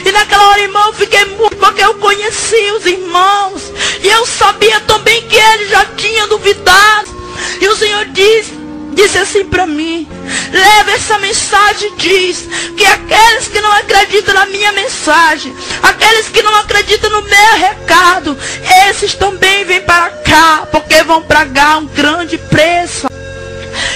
[0.05, 3.63] E naquela hora, irmão, eu fiquei muito porque eu conheci os irmãos.
[4.01, 7.09] E eu sabia também que eles já tinham duvidado.
[7.61, 8.58] E o Senhor disse,
[9.01, 10.07] disse assim para mim:
[10.51, 16.55] leva essa mensagem diz que aqueles que não acreditam na minha mensagem, aqueles que não
[16.57, 18.37] acreditam no meu recado,
[18.89, 23.07] esses também vêm para cá, porque vão pagar um grande preço.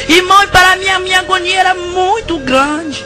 [0.08, 3.04] Irmão, e para mim a minha agonia era muito grande.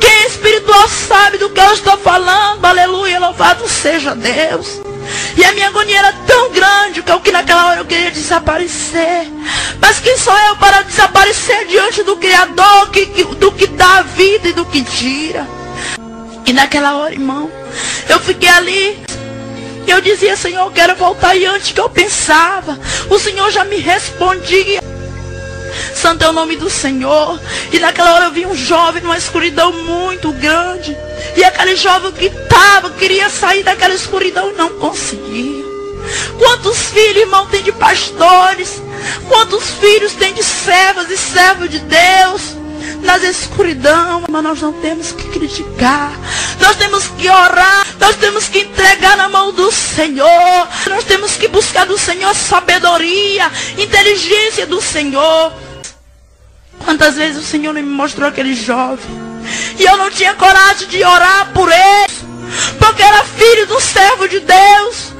[0.00, 2.64] Quem é espiritual sabe do que eu estou falando.
[2.64, 4.80] Aleluia, louvado seja Deus.
[5.36, 9.28] E a minha agonia era tão grande que eu que naquela hora eu queria desaparecer.
[9.80, 14.48] Mas quem sou eu para desaparecer diante do Criador, que, que, do que dá vida
[14.48, 15.46] e do que tira?
[16.46, 17.50] E naquela hora, irmão,
[18.08, 19.02] eu fiquei ali.
[19.86, 21.36] Eu dizia, Senhor, eu quero voltar.
[21.36, 22.78] E antes que eu pensava,
[23.10, 24.80] o Senhor já me respondia.
[25.94, 27.40] Santo é o nome do Senhor.
[27.72, 30.96] E naquela hora eu vi um jovem numa escuridão muito grande.
[31.36, 35.64] E aquele jovem estava, queria sair daquela escuridão e não conseguia.
[36.38, 38.82] Quantos filhos, irmão, tem de pastores?
[39.28, 42.64] Quantos filhos tem de servas e servos de Deus?
[43.04, 46.12] nas escuridão, mas nós não temos que criticar,
[46.58, 51.46] nós temos que orar, nós temos que entregar na mão do Senhor, nós temos que
[51.46, 55.52] buscar do Senhor sabedoria, inteligência do Senhor.
[56.84, 59.24] Quantas vezes o Senhor me mostrou aquele jovem
[59.78, 62.14] e eu não tinha coragem de orar por ele,
[62.78, 65.12] porque era filho do servo de Deus.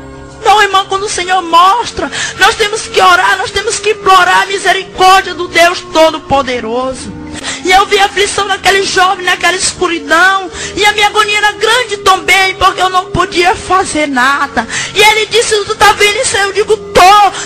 [0.45, 4.47] Não, irmão, quando o Senhor mostra, nós temos que orar, nós temos que implorar a
[4.47, 7.13] misericórdia do Deus Todo-Poderoso.
[7.65, 10.51] E eu vi a aflição naquele jovem, naquela escuridão.
[10.77, 14.69] E a minha agonia era grande também, porque eu não podia fazer nada.
[14.95, 16.37] E ele disse, tu tá vendo isso?
[16.37, 16.77] Eu digo,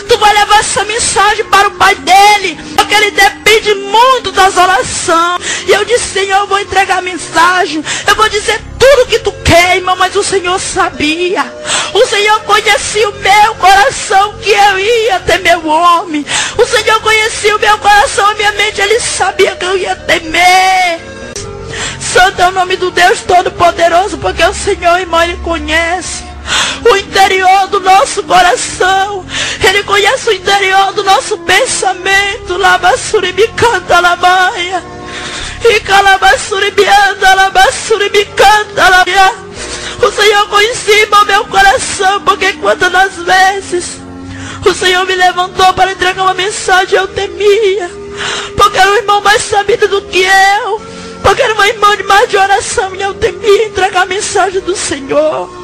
[0.08, 2.58] Tu vai levar essa mensagem para o pai dele.
[2.76, 5.42] Porque ele depende muito das orações.
[5.66, 7.84] E eu disse, Senhor, eu vou entregar a mensagem.
[8.06, 11.44] Eu vou dizer tudo que tu quer, irmão, mas o Senhor sabia.
[11.92, 16.24] O Senhor conhecia o meu coração que eu ia ter meu homem.
[16.56, 21.00] O Senhor conhecia o meu coração, a minha mente, ele sabia que eu ia temer.
[22.00, 26.27] Santo é o nome do Deus Todo-Poderoso, porque o Senhor, irmão, ele conhece
[26.90, 29.24] o interior do nosso coração.
[29.66, 32.56] Ele conhece o interior do nosso pensamento.
[32.56, 34.98] Lava suribicanta labaia.
[35.64, 39.04] E calabassuri bianda, alabassuri bicanta,
[40.00, 43.98] O Senhor conhecia, irmão, meu coração, porque quantas vezes
[44.64, 47.90] o Senhor me levantou para entregar uma mensagem, eu temia.
[48.56, 50.82] Porque era um irmão mais sabido do que eu.
[51.22, 54.76] Porque era uma irmã de mais de oração e eu temia entregar a mensagem do
[54.76, 55.57] Senhor.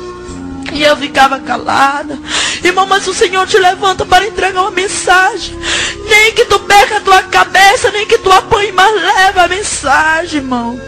[0.75, 2.19] E eu ficava calada.
[2.63, 5.57] Irmão, mas o Senhor te levanta para entregar uma mensagem.
[6.09, 10.41] Nem que tu perca a tua cabeça, nem que tu apanhe, mas leva a mensagem,
[10.41, 10.79] irmão.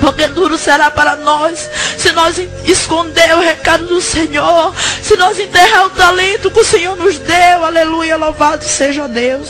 [0.00, 5.86] Porque duro será para nós se nós esconder o recado do Senhor, se nós enterrar
[5.86, 7.64] o talento que o Senhor nos deu.
[7.64, 9.48] Aleluia, louvado seja Deus.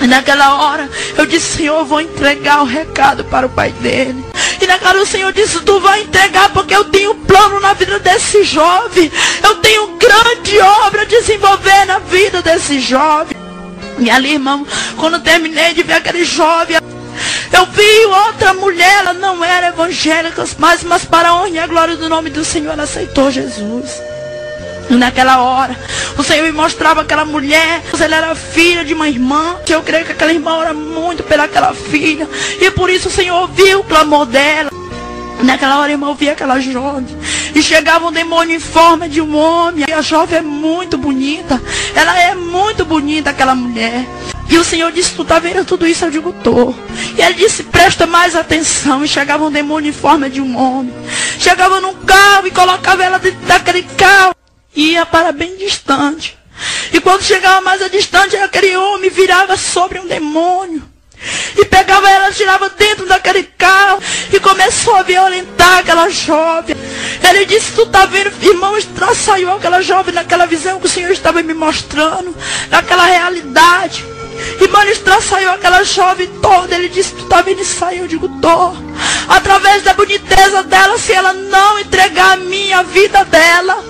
[0.00, 4.24] E naquela hora eu disse, Senhor, eu vou entregar o recado para o pai dele.
[4.60, 7.98] E naquela hora o Senhor disse, tu vai entregar porque eu tenho plano na vida
[7.98, 9.10] desse jovem.
[9.42, 13.36] Eu tenho grande obra a desenvolver na vida desse jovem.
[13.98, 16.78] E ali, irmão, quando terminei de ver aquele jovem,
[17.52, 21.66] eu vi outra mulher, ela não era evangélica, mas, mas para a honra e a
[21.66, 24.09] glória do nome do Senhor, ela aceitou Jesus.
[24.90, 25.78] Naquela hora,
[26.18, 30.04] o Senhor me mostrava aquela mulher, ela era filha de uma irmã, que eu creio
[30.04, 32.28] que aquela irmã ora muito pelaquela filha.
[32.60, 34.70] E por isso o Senhor ouviu o clamor dela.
[35.42, 37.06] Naquela hora, irmão, eu vi aquela jovem.
[37.54, 39.86] E chegava um demônio em forma de um homem.
[39.88, 41.60] E a jovem é muito bonita.
[41.94, 44.04] Ela é muito bonita, aquela mulher.
[44.50, 46.04] E o Senhor disse, tu tá vendo tudo isso?
[46.04, 46.74] Eu digo, tô.
[47.16, 49.04] E ele disse, presta mais atenção.
[49.04, 50.92] E chegava um demônio em forma de um homem.
[51.38, 54.39] Chegava num carro e colocava ela dentro daquele carro.
[54.74, 56.38] Ia para bem distante.
[56.92, 60.82] E quando chegava mais a distante, aquele homem virava sobre um demônio.
[61.56, 64.02] E pegava ela, tirava dentro daquele carro
[64.32, 66.76] e começou a violentar aquela jovem.
[67.28, 68.74] Ele disse, tu tá vendo, irmão,
[69.14, 72.34] saiu aquela jovem naquela visão que o Senhor estava me mostrando,
[72.70, 74.04] naquela realidade.
[74.60, 76.74] E mano, saiu aquela jovem toda.
[76.74, 77.98] Ele disse, tu tá vendo aí?
[77.98, 78.72] Eu digo, tô.
[79.28, 83.84] Através da boniteza dela, se ela não entregar a minha vida dela,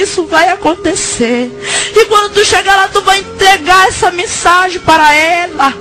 [0.00, 1.50] isso vai acontecer.
[1.94, 5.74] E quando tu chegar lá, tu vai entregar essa mensagem para ela.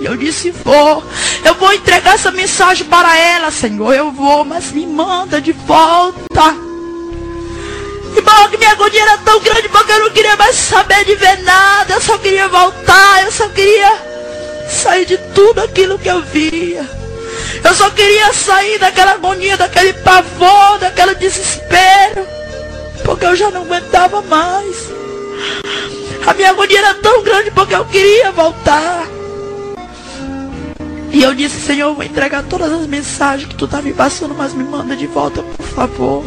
[0.00, 1.02] E eu disse, vou.
[1.44, 3.92] Eu vou entregar essa mensagem para ela, Senhor.
[3.94, 6.56] Eu vou, mas me manda de volta.
[8.16, 11.42] Irmão, que minha agonia era tão grande porque eu não queria mais saber de ver
[11.42, 11.94] nada.
[11.94, 13.24] Eu só queria voltar.
[13.24, 13.92] Eu só queria
[14.68, 16.88] sair de tudo aquilo que eu via.
[17.64, 22.41] Eu só queria sair daquela agonia, daquele pavor, daquele desespero.
[23.04, 24.90] Porque eu já não aguentava mais.
[26.26, 29.06] A minha agonia era tão grande porque eu queria voltar.
[31.12, 34.34] E eu disse, Senhor, eu vou entregar todas as mensagens que tu tá me passando,
[34.34, 36.24] mas me manda de volta, por favor.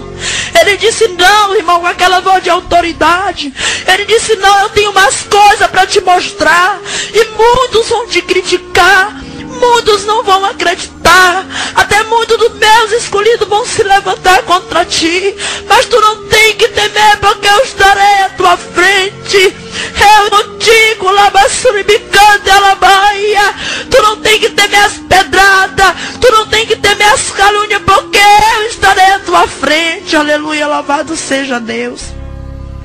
[0.59, 3.51] Ele disse, não, irmão, com aquela voz de autoridade.
[3.91, 6.79] Ele disse, não, eu tenho mais coisa para te mostrar.
[7.11, 9.24] E muitos vão te criticar.
[9.59, 11.45] Muitos não vão acreditar.
[11.75, 15.35] Até muitos dos meus escolhidos vão se levantar contra ti.
[15.67, 19.37] Mas tu não tem que temer, porque eu estarei à tua frente.
[19.37, 23.53] Eu contigo, labasuribicante, alabaia.
[23.89, 25.95] Tu não tem que temer as pedradas.
[26.19, 30.15] Tu não tem que temer as calúnias, porque eu estarei à tua frente.
[30.15, 32.01] Aleluia, louvado seja Deus.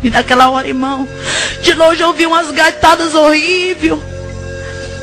[0.02, 1.06] E naquela hora, irmão,
[1.62, 3.98] de longe eu vi umas gaitadas horríveis.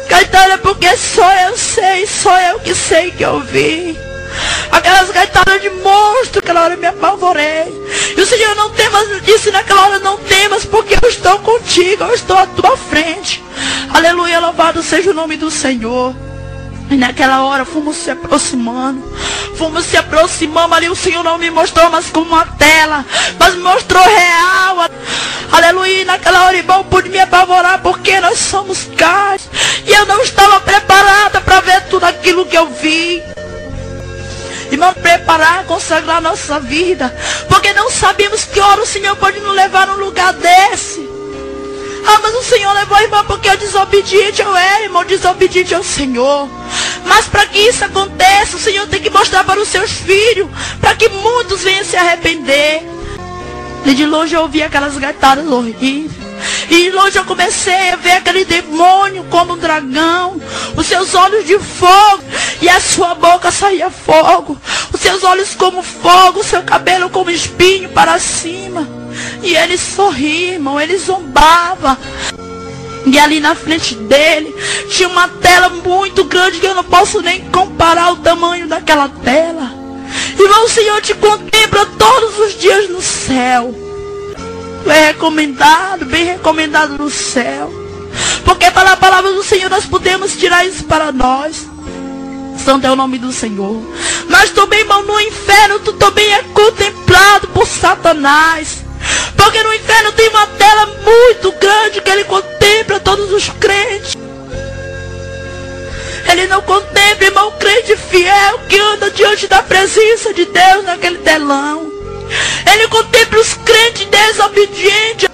[0.07, 3.97] Gaitada porque só eu sei, só eu que sei que eu vi.
[4.71, 7.65] Aquelas gaitadas de monstro, aquela hora eu me apavorei.
[8.15, 12.13] E o Senhor não temas, disse naquela hora, não temas, porque eu estou contigo, eu
[12.13, 13.43] estou à tua frente.
[13.93, 16.15] Aleluia, louvado seja o nome do Senhor.
[16.89, 19.03] E naquela hora fomos se aproximando.
[19.57, 20.89] Fomos se aproximando ali.
[20.89, 23.05] O Senhor não me mostrou mais como uma tela.
[23.37, 24.89] Mas me mostrou real.
[25.51, 26.01] Aleluia.
[26.01, 27.81] E naquela hora, irmão, pude me apavorar.
[27.81, 29.41] Porque nós somos carne.
[29.85, 33.21] E eu não estava preparada para ver tudo aquilo que eu vi.
[34.71, 37.13] Irmão, preparar, consagrar nossa vida.
[37.49, 41.07] Porque não sabemos que hora o Senhor pode nos levar num lugar desse.
[42.05, 46.49] Ah, mas o Senhor levou, irmão, porque eu desobediente eu era, irmão, desobediente ao Senhor.
[47.07, 50.95] Mas para que isso aconteça, o Senhor tem que mostrar para os seus filhos, para
[50.95, 52.83] que muitos venham se arrepender.
[53.85, 56.11] E de longe eu ouvi aquelas gaitadas horríveis.
[56.69, 60.39] E de longe eu comecei a ver aquele demônio como um dragão.
[60.75, 62.23] Os seus olhos de fogo.
[62.61, 64.57] E a sua boca saía fogo.
[64.93, 66.41] Os seus olhos como fogo.
[66.41, 68.87] O seu cabelo como espinho para cima.
[69.41, 70.79] E ele sorria, irmão.
[70.79, 71.97] Ele zombava.
[73.11, 74.53] E ali na frente dele
[74.89, 79.71] tinha uma tela muito grande que eu não posso nem comparar o tamanho daquela tela.
[80.37, 83.73] Irmão, o Senhor te contempla todos os dias no céu.
[84.85, 87.71] É recomendado, bem recomendado no céu.
[88.45, 91.67] Porque pela palavra do Senhor nós podemos tirar isso para nós.
[92.63, 93.81] Santo é o nome do Senhor.
[94.29, 98.86] Mas também, irmão, no inferno tu também é contemplado Satanás.
[99.37, 104.15] Porque no inferno tem uma tela muito grande que ele contempla todos os crentes.
[106.29, 111.89] Ele não contempla, irmão, crente fiel que anda diante da presença de Deus naquele telão.
[112.73, 115.29] Ele contempla os crentes desobedientes.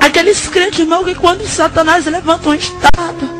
[0.00, 3.30] Aqueles crentes, irmão, que quando Satanás levanta um estado,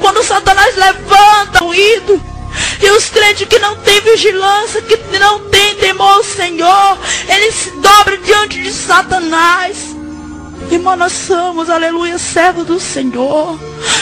[0.00, 2.35] quando Satanás levanta um ídolo,
[2.80, 7.70] e os crentes que não têm vigilância, que não têm temor ao Senhor, eles se
[7.70, 9.96] dobram diante de Satanás.
[10.70, 13.58] Irmão, nós somos, aleluia, servos do Senhor.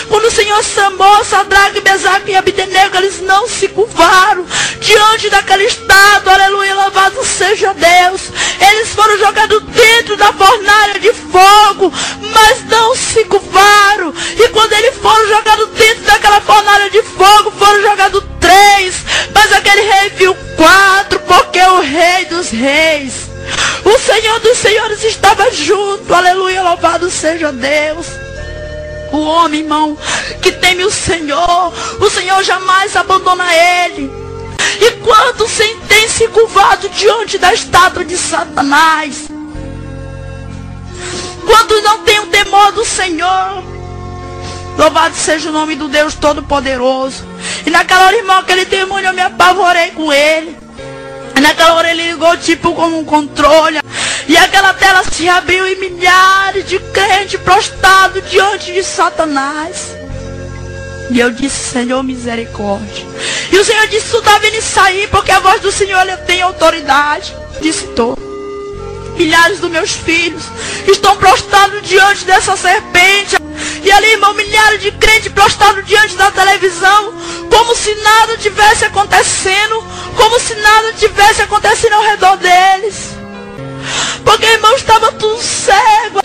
[0.08, 4.46] Quando o Senhor chamou Sadraque, Mesaque e Abdenego, eles não se curvaram
[4.80, 8.22] diante daquele estado, aleluia, louvado seja Deus.
[8.60, 11.92] Eles foram jogados dentro da fornalha de fogo,
[12.32, 14.14] mas não se curvaram.
[14.38, 18.23] E quando eles foram jogados dentro daquela fornalha de fogo, foram jogados
[19.34, 23.34] mas aquele rei viu quatro, porque é o rei dos reis
[23.84, 26.12] o Senhor dos Senhores estava junto.
[26.12, 28.06] Aleluia, louvado seja Deus.
[29.12, 29.96] O homem, irmão,
[30.42, 34.10] que teme o Senhor, o Senhor jamais abandona ele.
[34.80, 35.46] E quando
[35.86, 39.28] tem se curvado diante da estátua de Satanás,
[41.46, 43.62] quando não tem o temor do Senhor,
[44.76, 47.24] louvado seja o nome do Deus Todo-Poderoso.
[47.66, 50.56] E naquela hora, irmão, aquele demônio, eu me apavorei com ele.
[51.40, 53.80] Naquela hora ele ligou tipo como um controle.
[54.26, 59.94] E aquela tela se abriu e milhares de crentes prostrados diante de Satanás.
[61.10, 63.06] E eu disse, Senhor, misericórdia.
[63.52, 67.34] E o Senhor disse, tu está vendo sair, porque a voz do Senhor tem autoridade.
[67.60, 68.16] Disse, tô.
[69.16, 70.42] Milhares dos meus filhos
[70.88, 73.36] estão prostrados diante dessa serpente.
[73.82, 77.14] E ali, irmão, milhares de crentes prostrados diante da televisão,
[77.50, 79.84] como se nada tivesse acontecendo,
[80.16, 83.10] como se nada tivesse acontecendo ao redor deles.
[84.24, 86.20] Porque, irmão, estava tudo cego.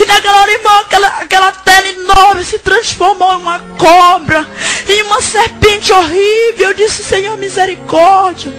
[0.00, 4.46] E naquela hora, irmão, aquela, aquela tela enorme se transformou em uma cobra,
[4.88, 6.68] em uma serpente horrível.
[6.68, 8.52] Eu disse, Senhor, misericórdia.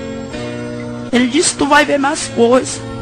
[1.12, 2.93] Ele disse, tu vai ver mais coisas.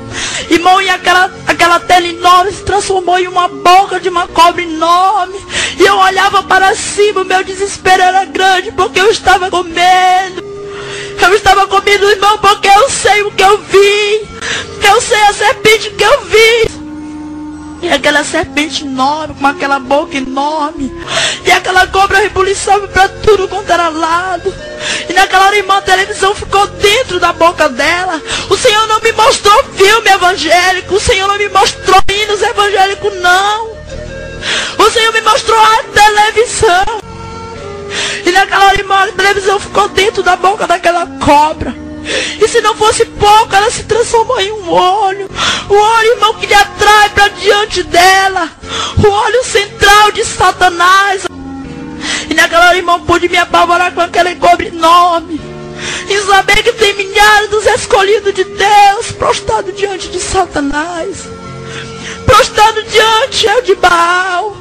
[0.52, 5.40] Irmão, e aquela, aquela tela enorme se transformou em uma boca de uma cobra enorme.
[5.80, 10.44] E eu olhava para cima, o meu desespero era grande, porque eu estava com medo.
[11.22, 14.28] Eu estava com medo, irmão, porque eu sei o que eu vi.
[14.86, 16.81] Eu sei a serpente que eu vi.
[17.82, 20.92] E aquela serpente enorme, com aquela boca enorme.
[21.44, 24.54] E aquela cobra rebuliçava para tudo quanto era lado.
[25.10, 28.22] E naquela hora, irmã, a televisão ficou dentro da boca dela.
[28.50, 30.96] O Senhor não me mostrou filme evangélico.
[30.96, 33.72] O Senhor não me mostrou hinos evangélicos, não.
[34.78, 37.02] O Senhor me mostrou a televisão.
[38.26, 41.81] E naquela hora, irmã, a televisão ficou dentro da boca daquela cobra.
[42.04, 45.30] E se não fosse pouco, ela se transformou em um olho.
[45.70, 48.50] O olho, irmão, que lhe atrai para diante dela.
[48.98, 51.24] O olho central de Satanás.
[52.30, 55.40] E naquela hora, irmão, pude me apavorar com aquele cobre enorme.
[56.10, 61.28] E saber que tem milhares dos escolhidos de Deus prostrado diante de Satanás.
[62.26, 64.58] Prostrado diante de Baal.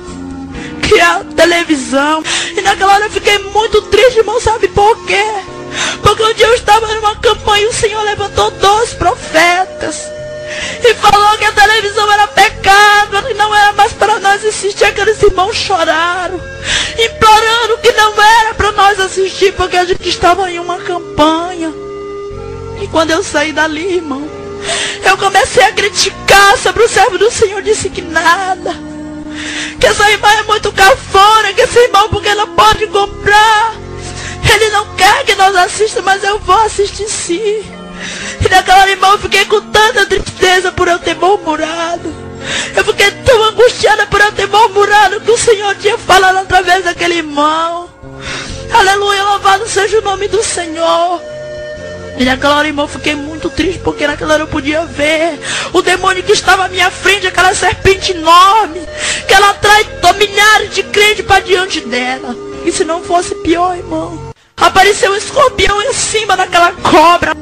[0.83, 2.23] Que é a televisão.
[2.57, 5.25] E naquela hora eu fiquei muito triste, irmão, sabe por quê?
[6.03, 9.97] Porque um dia eu estava numa campanha e o Senhor levantou dois profetas.
[10.83, 14.85] E falou que a televisão era pecado, que não era mais para nós assistir.
[14.85, 16.41] Aqueles irmãos choraram,
[16.99, 21.73] implorando que não era para nós assistir, porque a gente estava em uma campanha.
[22.81, 24.29] E quando eu saí dali, irmão,
[25.05, 28.75] eu comecei a criticar sobre o servo do Senhor, disse que nada.
[29.79, 33.75] Que essa irmã é muito cafona, que esse irmão porque não pode comprar.
[34.55, 37.63] Ele não quer que nós assistamos, mas eu vou assistir sim.
[38.45, 42.13] E naquela irmã eu fiquei com tanta tristeza por eu ter murmurado.
[42.75, 47.17] Eu fiquei tão angustiada por eu ter murmurado que o Senhor tinha falado através daquele
[47.17, 47.89] irmão.
[48.73, 51.21] Aleluia, louvado seja o nome do Senhor.
[52.19, 55.41] E naquela hora, irmão, eu fiquei muito triste, porque naquela hora eu podia ver
[55.73, 58.81] o demônio que estava à minha frente, aquela serpente enorme,
[59.27, 59.87] que ela atrai
[60.21, 62.37] milhares de crentes para diante dela.
[62.65, 64.30] E se não fosse pior, irmão,
[64.61, 67.35] apareceu um escorpião em cima daquela cobra.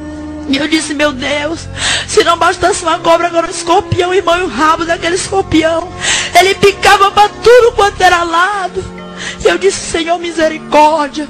[0.48, 1.68] E eu disse, meu Deus,
[2.06, 5.92] se não bastasse uma cobra, agora um escorpião, irmão, e o rabo daquele escorpião.
[6.38, 8.82] Ele picava para tudo quanto era lado.
[9.44, 11.28] E eu disse, Senhor, misericórdia.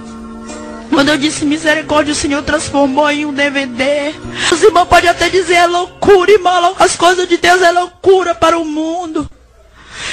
[0.90, 4.14] Quando eu disse misericórdia, o Senhor transformou em um DVD.
[4.52, 6.76] Os irmãos podem até dizer, é loucura, irmão.
[6.78, 9.28] As coisas de Deus é loucura para o mundo.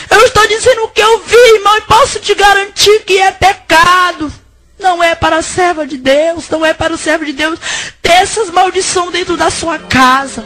[0.10, 4.32] Eu estou dizendo o que eu vi, irmão, e posso te garantir que é pecado.
[4.80, 7.60] Não é para a serva de Deus, não é para o servo de Deus
[8.02, 10.44] ter essas maldições dentro da sua casa.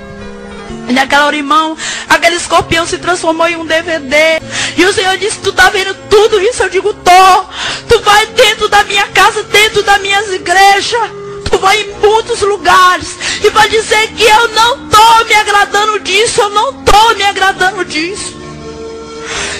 [0.88, 1.78] E naquela hora, irmão,
[2.08, 4.42] aquele escorpião se transformou em um DVD.
[4.76, 6.64] E o Senhor disse, tu tá vendo tudo isso?
[6.64, 7.46] Eu digo, tô.
[7.88, 11.12] Tu vai dentro da minha casa, dentro das minhas igrejas.
[11.50, 13.18] Tu vai em muitos lugares.
[13.44, 16.42] E vai dizer que eu não tô me agradando disso.
[16.42, 18.39] Eu não tô me agradando disso.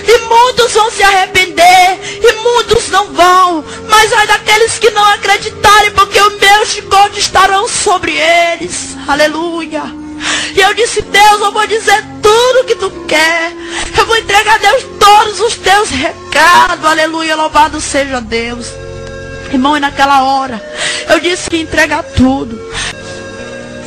[0.08, 2.00] E muitos vão se arrepender.
[2.22, 3.64] E muitos não vão.
[3.90, 5.92] Mas ai daqueles que não acreditarem.
[5.92, 8.98] Porque o meu chicote estarão sobre eles.
[9.08, 9.84] Aleluia.
[10.56, 13.54] E eu disse, Deus, eu vou dizer tudo que tu quer.
[13.98, 16.86] Eu vou entregar a Deus todos os teus recados.
[16.86, 18.68] Aleluia, louvado seja Deus.
[19.52, 20.62] Irmão, e naquela hora,
[21.10, 22.60] eu disse que entregar tudo.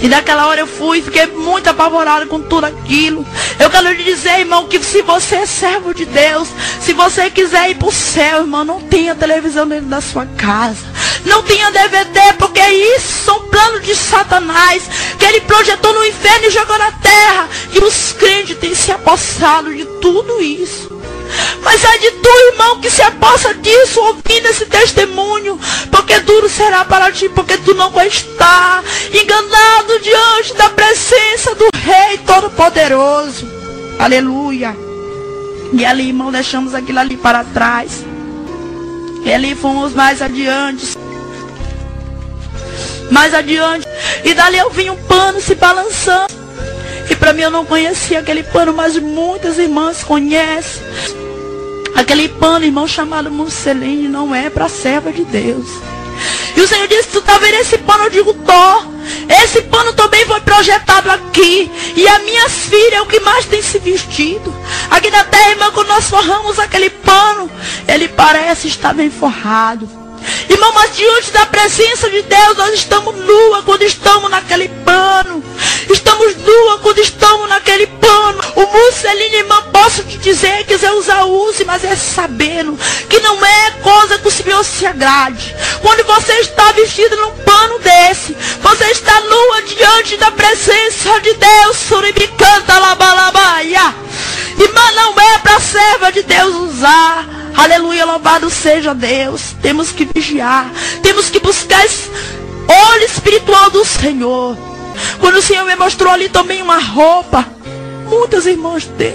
[0.02, 3.24] E naquela hora eu fui, fiquei muito apavorado com tudo aquilo.
[3.58, 6.48] Eu quero lhe dizer, irmão, que se você é servo de Deus,
[6.80, 10.84] se você quiser ir para o céu, irmão, não tenha televisão dentro da sua casa.
[11.24, 14.82] Não tenha DVD, porque isso são planos de Satanás,
[15.16, 17.48] que ele projetou no inferno e jogou na terra.
[17.72, 21.01] E os crentes têm se apossado de tudo isso.
[21.62, 25.58] Mas é de tu, irmão, que se apossa disso, ouvindo esse testemunho.
[25.90, 28.82] Porque duro será para ti, porque tu não vai estar
[29.12, 33.46] enganado diante da presença do Rei Todo-Poderoso.
[33.98, 34.76] Aleluia.
[35.72, 38.04] E ali, irmão, deixamos aquilo ali para trás.
[39.24, 40.98] E ali fomos mais adiante
[43.12, 43.86] mais adiante.
[44.24, 46.32] E dali eu vi um pano se balançando.
[47.10, 50.82] E para mim eu não conhecia aquele pano, mas muitas irmãs conhecem.
[51.94, 55.66] Aquele pano, irmão, chamado musseline, não é para serva de Deus.
[56.56, 58.04] E o Senhor disse, tu tá vendo esse pano?
[58.04, 58.92] Eu digo, tô.
[59.28, 61.70] Esse pano também foi projetado aqui.
[61.96, 64.54] E as minhas filhas é o que mais tem se vestido.
[64.90, 67.50] Aqui na terra, irmão, quando nós forramos aquele pano,
[67.88, 70.01] ele parece estar bem forrado.
[70.48, 75.42] Irmão, mas diante da presença de Deus, nós estamos nua quando estamos naquele pano.
[75.90, 78.40] Estamos nua quando estamos naquele pano.
[78.56, 83.70] O musseline, irmão, posso te dizer, quiser usar, use, mas é sabendo que não é
[83.82, 85.54] coisa que o Senhor se agrade.
[85.80, 91.76] Quando você está vestido num pano desse, você está nua diante da presença de Deus.
[91.88, 93.94] Suribicanta labalabaia.
[94.58, 97.01] Irmã, não é para serva de Deus usar.
[97.62, 99.54] Aleluia, louvado seja Deus.
[99.62, 100.68] Temos que vigiar.
[101.00, 102.10] Temos que buscar esse
[102.66, 104.58] olho espiritual do Senhor.
[105.20, 107.46] Quando o Senhor me mostrou ali também uma roupa.
[108.08, 109.14] Muitas irmãs têm.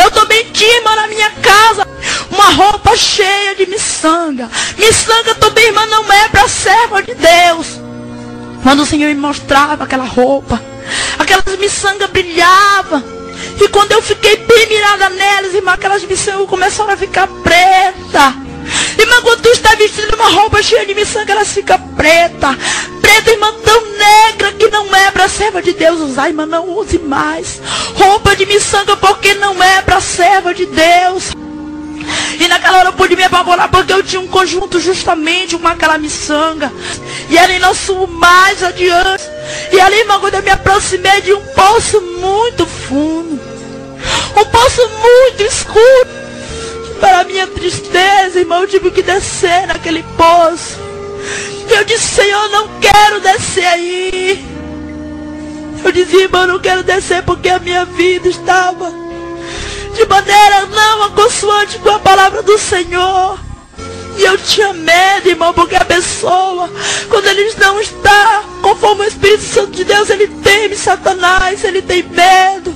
[0.00, 1.84] Eu também tinha, irmã, na minha casa.
[2.30, 4.48] Uma roupa cheia de miçanga.
[4.78, 7.80] Miçanga também, irmã, não é para serva de Deus.
[8.62, 10.62] Quando o Senhor me mostrava aquela roupa.
[11.18, 13.17] Aquelas miçangas brilhavam.
[13.60, 18.34] E quando eu fiquei bem mirada nelas, irmã, aquelas miçangas começaram a ficar preta.
[18.98, 22.56] Irmã, quando tu está vestindo uma roupa cheia de miçanga, elas ficam preta.
[23.00, 26.98] Preta, irmã, tão negra que não é para serva de Deus usar, irmã, não use
[26.98, 27.60] mais.
[27.94, 31.32] Roupa de miçanga porque não é para serva de Deus.
[32.38, 35.98] E naquela hora eu pude me apavorar porque eu tinha um conjunto justamente com aquela
[35.98, 36.72] miçanga.
[37.28, 39.24] E ali nós fomos mais adiante.
[39.72, 43.47] E ali, irmã, quando eu me aproximei de um poço muito fundo.
[44.36, 46.18] Um poço muito escuro.
[47.00, 50.78] Para minha tristeza, irmão, eu tive que descer naquele poço.
[51.68, 54.44] Eu disse, Senhor, não quero descer aí.
[55.84, 58.92] Eu dizia, irmão, não quero descer porque a minha vida estava
[59.94, 63.38] de maneira não aconsoante com a palavra do Senhor.
[64.16, 66.68] E eu tinha medo, irmão, porque a pessoa,
[67.08, 72.02] quando ele não está conforme o Espírito Santo de Deus, ele teme Satanás, ele tem
[72.02, 72.74] medo.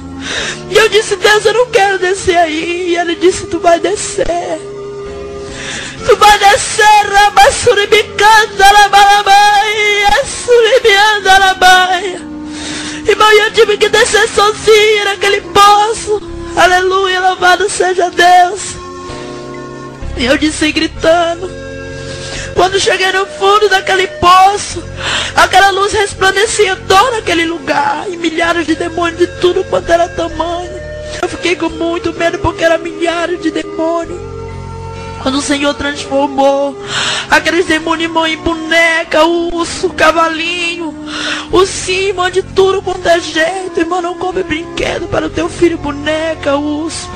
[0.70, 2.91] E eu disse, Deus, eu não quero descer aí.
[2.91, 4.27] E ele disse, tu vai descer.
[6.07, 12.20] Tu vai descer, rabassuribicanda, rabalabaia, suribianda, rabaia.
[13.07, 16.20] Irmão, eu tive que descer sozinha naquele poço.
[16.57, 18.61] Aleluia, louvado seja Deus.
[20.16, 21.51] E eu disse gritando.
[22.55, 24.82] Quando cheguei no fundo daquele poço,
[25.34, 28.07] aquela luz resplandecia todo aquele lugar.
[28.09, 30.70] E milhares de demônios de tudo quanto era tamanho.
[31.20, 34.20] Eu fiquei com muito medo porque era milhares de demônios.
[35.22, 36.76] Quando o Senhor transformou
[37.30, 40.92] aqueles demônios em boneca, urso, cavalinho,
[41.53, 43.78] o cima de tudo quanto é jeito.
[43.78, 47.09] Irmão, não come brinquedo para o teu filho, boneca, urso.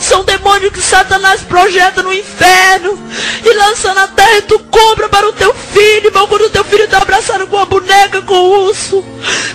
[0.00, 2.98] São demônios que Satanás projeta no inferno
[3.44, 6.26] e lança na terra e tu compra para o teu filho, irmão.
[6.26, 9.04] Quando o teu filho está abraçado com a boneca, com o urso,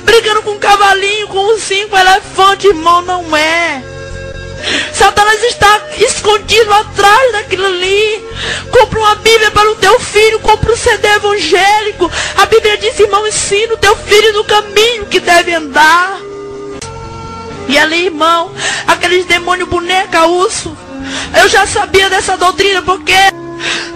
[0.04, 3.84] brincando com um cavalinho, com um ursinho, com um elefante, irmão, não é.
[4.94, 8.26] Satanás está escondido atrás daquilo ali.
[8.72, 12.12] Compra uma Bíblia para o teu filho, compra um CD evangélico.
[12.38, 16.31] A Bíblia diz, irmão, ensina o teu filho no caminho que deve andar.
[17.68, 18.52] E ali, irmão,
[18.88, 20.76] aqueles demônios boneca, urso.
[21.40, 23.14] Eu já sabia dessa doutrina porque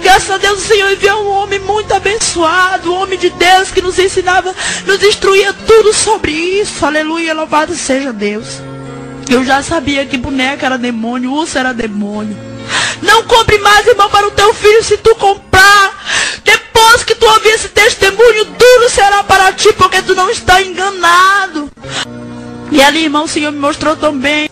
[0.02, 3.82] Graças a Deus o Senhor enviou um homem muito abençoado, um homem de Deus que
[3.82, 4.54] nos ensinava,
[4.86, 6.86] nos instruía tudo sobre isso.
[6.86, 8.62] Aleluia, louvado seja Deus.
[9.30, 12.38] Eu já sabia que boneca era demônio, urso era demônio.
[13.02, 16.06] Não compre mais, irmão, para o teu filho se tu comprar.
[16.44, 21.72] Depois que tu ouvir esse testemunho, duro será para ti, porque tu não está enganado.
[22.72, 24.50] E ali, irmão, o Senhor me mostrou também.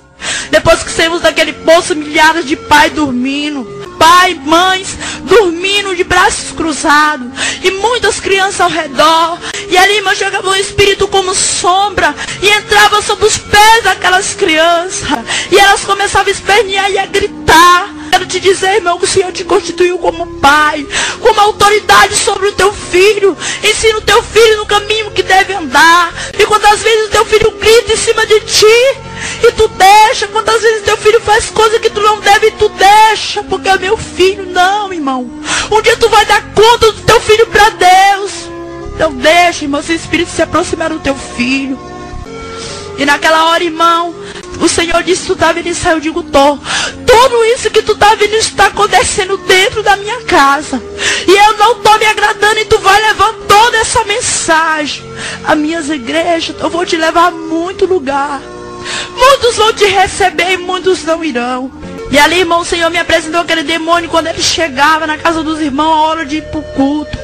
[0.49, 7.27] Depois que saímos daquele poço, milhares de pais dormindo pai, mães, dormindo de braços cruzados.
[7.63, 9.39] E muitas crianças ao redor.
[9.69, 12.13] E ali, irmão, jogava o espírito como sombra.
[12.41, 15.07] E entrava sobre os pés daquelas crianças.
[15.49, 17.89] E elas começavam a espernear e a gritar.
[18.11, 20.85] Quero te dizer, irmão, que o Senhor te constituiu como pai,
[21.19, 23.35] como autoridade sobre o teu filho.
[23.63, 26.13] Ensina o teu filho no caminho que deve andar.
[26.53, 28.65] Quantas vezes teu filho grita em cima de ti,
[29.41, 30.27] e tu deixa.
[30.27, 33.77] Quantas vezes teu filho faz coisa que tu não deve, e tu deixa, porque é
[33.79, 34.45] meu filho.
[34.45, 35.27] Não, irmão.
[35.71, 38.31] Um dia tu vai dar conta do teu filho para Deus.
[38.93, 41.79] Então deixa, irmão, esse espírito se aproximar do teu filho.
[42.99, 44.13] E naquela hora, irmão,
[44.63, 45.87] o Senhor disse, tu tá vendo isso?
[45.87, 46.57] Eu digo, tô.
[47.05, 50.81] Tudo isso que tu tá vendo está acontecendo dentro da minha casa.
[51.27, 55.03] E eu não tô me agradando e tu vai levar toda essa mensagem.
[55.43, 58.41] As minhas igrejas, eu vou te levar a muito lugar.
[59.17, 61.71] Muitos vão te receber e muitos não irão.
[62.09, 65.59] E ali, irmão, o Senhor me apresentou aquele demônio quando ele chegava na casa dos
[65.59, 67.22] irmãos a hora de ir pro culto.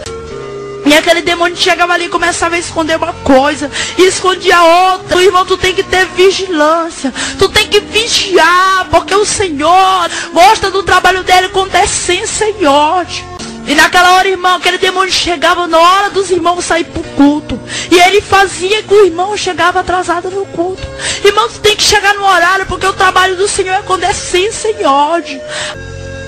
[0.86, 3.70] E aquele demônio chegava ali e começava a esconder uma coisa.
[3.98, 5.18] E escondia outra.
[5.18, 7.14] O irmão, tu tem que ter vigilância.
[7.38, 8.88] Tu tem que vigiar.
[8.90, 13.24] Porque o Senhor gosta do trabalho dele com decência e ódio.
[13.68, 17.60] E naquela hora, irmão, aquele demônio chegava na hora dos irmãos sair pro culto.
[17.92, 20.82] E ele fazia que o irmão chegava atrasado no culto.
[21.24, 24.76] Irmão, tu tem que chegar no horário, porque o trabalho do Senhor é com decência
[24.80, 25.40] e ódio.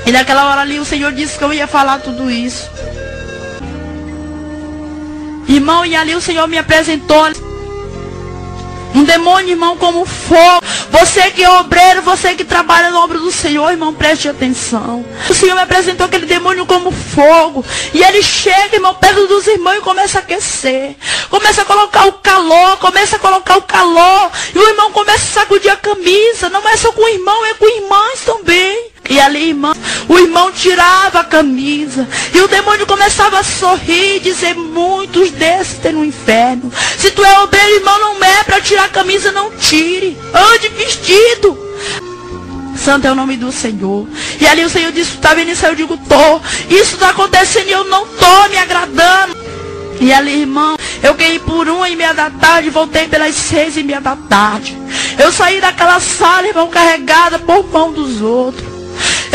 [0.06, 2.70] E naquela hora ali o Senhor disse que eu ia falar tudo isso.
[5.52, 7.28] Irmão, e ali o Senhor me apresentou
[8.96, 10.66] um demônio, irmão, como fogo.
[10.90, 15.06] Você que é obreiro, você que trabalha no obra do Senhor, irmão, preste atenção.
[15.30, 17.66] O Senhor me apresentou aquele demônio como fogo.
[17.94, 20.96] E ele chega, irmão, perto dos irmãos e começa a aquecer.
[21.30, 24.32] Começa a colocar o calor, começa a colocar o calor.
[24.56, 26.50] E o irmão começa a sacudir a camisa.
[26.50, 28.91] Não é só com o irmão, é com irmãs também.
[29.12, 29.74] E ali, irmão,
[30.08, 32.08] o irmão tirava a camisa.
[32.34, 36.72] E o demônio começava a sorrir e dizer, muitos desses tem no inferno.
[36.98, 40.18] Se tu é obreiro, irmão, não é para tirar a camisa, não tire.
[40.34, 41.60] Ande vestido.
[42.78, 44.08] Santo é o nome do Senhor.
[44.40, 45.66] E ali o Senhor disse, tá vendo isso?
[45.66, 46.40] Eu digo, tô.
[46.74, 49.36] Isso está acontecendo e eu não tô me agradando.
[50.00, 53.84] E ali, irmão, eu ganhei por uma e meia da tarde, voltei pelas seis e
[53.84, 54.78] meia da tarde.
[55.20, 58.71] Eu saí daquela sala, irmão, carregada por mão dos outros.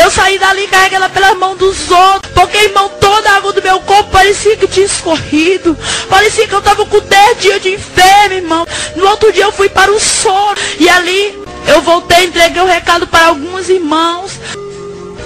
[0.07, 2.33] Eu saí dali carregando pela mão dos outros.
[2.33, 5.77] Porque, irmão, toda a água do meu corpo parecia que tinha escorrido.
[6.09, 8.65] Parecia que eu estava com 10 dias de enfermo, irmão.
[8.95, 10.57] No outro dia eu fui para o sono.
[10.79, 11.37] E ali
[11.67, 14.31] eu voltei, entreguei o um recado para alguns irmãos.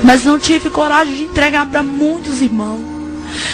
[0.03, 2.89] Mas não tive coragem de entregar para muitos irmãos.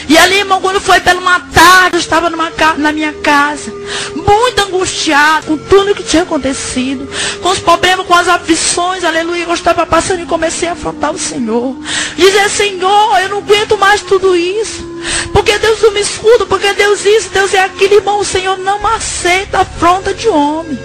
[0.08, 3.72] E ali, irmão, quando foi pela uma tarde, eu estava numa, na minha casa,
[4.14, 7.08] muito angustiado com tudo que tinha acontecido,
[7.42, 9.44] com os problemas, com as aflições, aleluia.
[9.44, 11.76] Eu estava passando e comecei a afrontar o Senhor.
[12.16, 14.86] Dizer, Senhor, eu não aguento mais tudo isso.
[15.32, 18.20] Porque Deus não me escuta, porque Deus isso, Deus é aquilo, irmão.
[18.20, 20.78] O Senhor não aceita afronta de homem.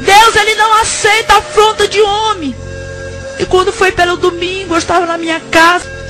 [0.00, 2.54] Deus, Ele não aceita afronta de homem.
[3.38, 6.03] E quando foi pelo domingo, eu estava na minha casa.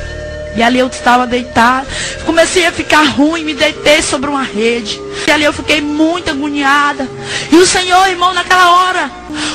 [0.57, 1.87] E ali eu estava deitado.
[2.25, 5.01] Comecei a ficar ruim, me deitei sobre uma rede.
[5.27, 7.09] E ali eu fiquei muito agoniada.
[7.51, 9.11] E o Senhor, irmão, naquela hora,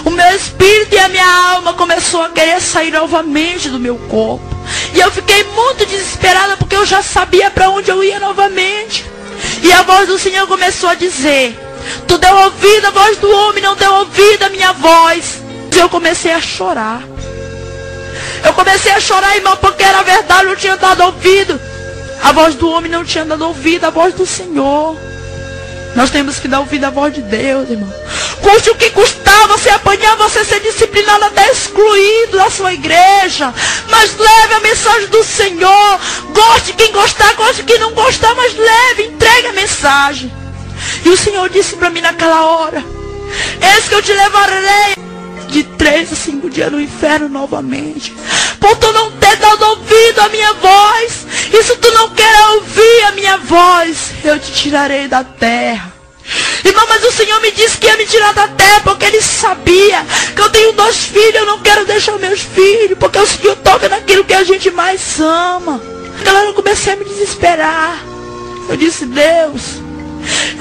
[0.05, 4.43] o meu espírito e a minha alma começou a querer sair novamente do meu corpo.
[4.93, 9.05] E eu fiquei muito desesperada porque eu já sabia para onde eu ia novamente.
[9.63, 11.57] E a voz do Senhor começou a dizer:
[12.07, 15.41] Tu deu ouvido à voz do homem, não deu ouvido à minha voz.
[15.75, 17.08] E eu comecei a chorar.
[18.43, 21.59] Eu comecei a chorar, irmão, porque era verdade, eu tinha dado ouvido.
[22.23, 24.97] A voz do homem não tinha dado ouvido, a voz do Senhor.
[25.95, 27.91] Nós temos que dar ouvido à voz de Deus, irmão.
[28.41, 33.53] Custe o que custar você apanhar, você ser disciplinado até excluído da sua igreja.
[33.89, 35.99] Mas leve a mensagem do Senhor.
[36.31, 40.31] Goste quem gostar, goste quem não gostar, mas leve, entregue a mensagem.
[41.03, 42.83] E o Senhor disse para mim naquela hora:
[43.75, 45.08] Eis que eu te levarei
[45.49, 48.13] de três a cinco dias no inferno novamente.
[48.59, 51.27] Por tu não ter dado ouvido à minha voz.
[51.51, 55.93] E se tu não quer ouvir a minha voz, eu te tirarei da terra.
[56.63, 60.05] Irmão, mas o Senhor me disse que ia me tirar da terra porque Ele sabia
[60.35, 60.49] que eu
[61.99, 65.81] deixar meus filhos, porque o Senhor toca naquilo que a gente mais ama.
[66.25, 68.01] Ela eu comecei a me desesperar.
[68.69, 69.81] Eu disse, Deus,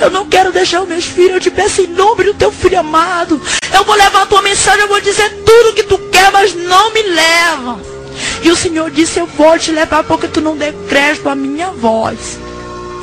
[0.00, 1.34] eu não quero deixar os meus filhos.
[1.34, 3.40] Eu te peço em nome do teu filho amado.
[3.72, 6.92] Eu vou levar a tua mensagem, eu vou dizer tudo que tu quer, mas não
[6.92, 7.80] me leva.
[8.42, 10.56] E o Senhor disse, eu vou te levar porque tu não
[10.88, 12.38] crédito à minha voz.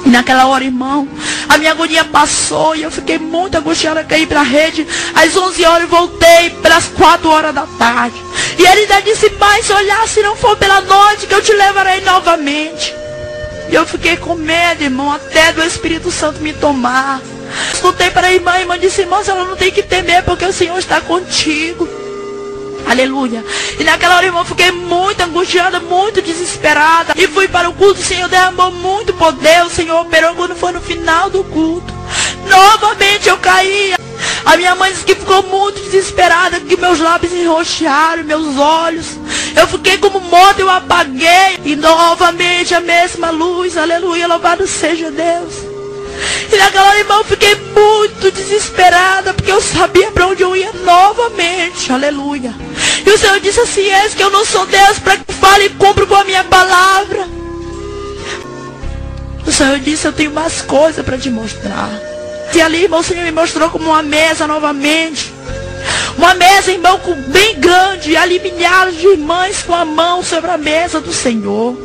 [0.06, 1.08] E naquela hora, irmão,
[1.50, 4.88] a minha agonia passou e eu fiquei muito angustiada, caí para a rede.
[5.16, 8.16] Às 11 horas voltei pelas 4 horas da tarde.
[8.58, 11.54] E ele ainda disse, mas se olhar, se não for pela noite, que eu te
[11.54, 12.94] levarei novamente.
[13.70, 17.22] E eu fiquei com medo, irmão, até do Espírito Santo me tomar.
[17.74, 20.54] Escutei para a irmã, a irmã disse, irmã, ela não tem que temer, porque o
[20.54, 21.88] Senhor está contigo.
[22.88, 23.44] Aleluia.
[23.80, 27.14] E naquela hora, irmão, eu fiquei muito angustiada, muito desesperada.
[27.16, 29.64] E fui para o culto, o Senhor derramou muito poder.
[29.64, 31.94] O Senhor operou quando foi no final do culto.
[32.48, 33.96] Novamente eu caí.
[34.46, 39.08] A minha mãe disse que ficou muito desesperada, que meus lábios enroxearam, meus olhos.
[39.56, 41.60] Eu fiquei como morto, eu apaguei.
[41.64, 43.78] E novamente a mesma luz.
[43.78, 45.54] Aleluia, louvado seja Deus.
[46.52, 50.72] E naquela hora, irmão, eu fiquei muito desesperada, porque eu sabia para onde eu ia
[50.74, 51.92] novamente.
[51.92, 52.54] Aleluia.
[53.06, 55.70] E o Senhor disse assim: És que eu não sou Deus para que fale e
[55.70, 57.28] cumpra com a minha palavra.
[59.46, 61.90] O Senhor disse: Eu tenho mais coisas para te mostrar.
[62.54, 65.35] E ali, irmão, o Senhor me mostrou como uma mesa novamente.
[66.18, 68.12] Uma mesa, irmão, bem grande.
[68.12, 71.78] E ali milhares de irmãs com a mão sobre a mesa do Senhor.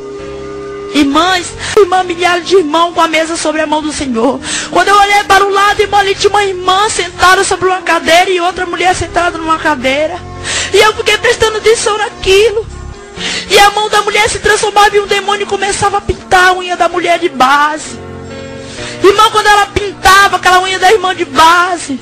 [0.94, 4.40] Irmãs, irmã, milhares de irmãos com a mesa sobre a mão do Senhor.
[4.70, 8.30] Quando eu olhei para o lado, irmão, ali tinha uma irmã sentada sobre uma cadeira
[8.30, 10.18] e outra mulher sentada numa cadeira.
[10.72, 12.66] E eu fiquei prestando atenção naquilo.
[13.51, 16.55] E a mão da mulher se transformava em um demônio e começava a pintar a
[16.55, 18.09] unha da mulher de base.
[19.02, 22.00] Irmão, quando ela pintava aquela unha da irmã de base,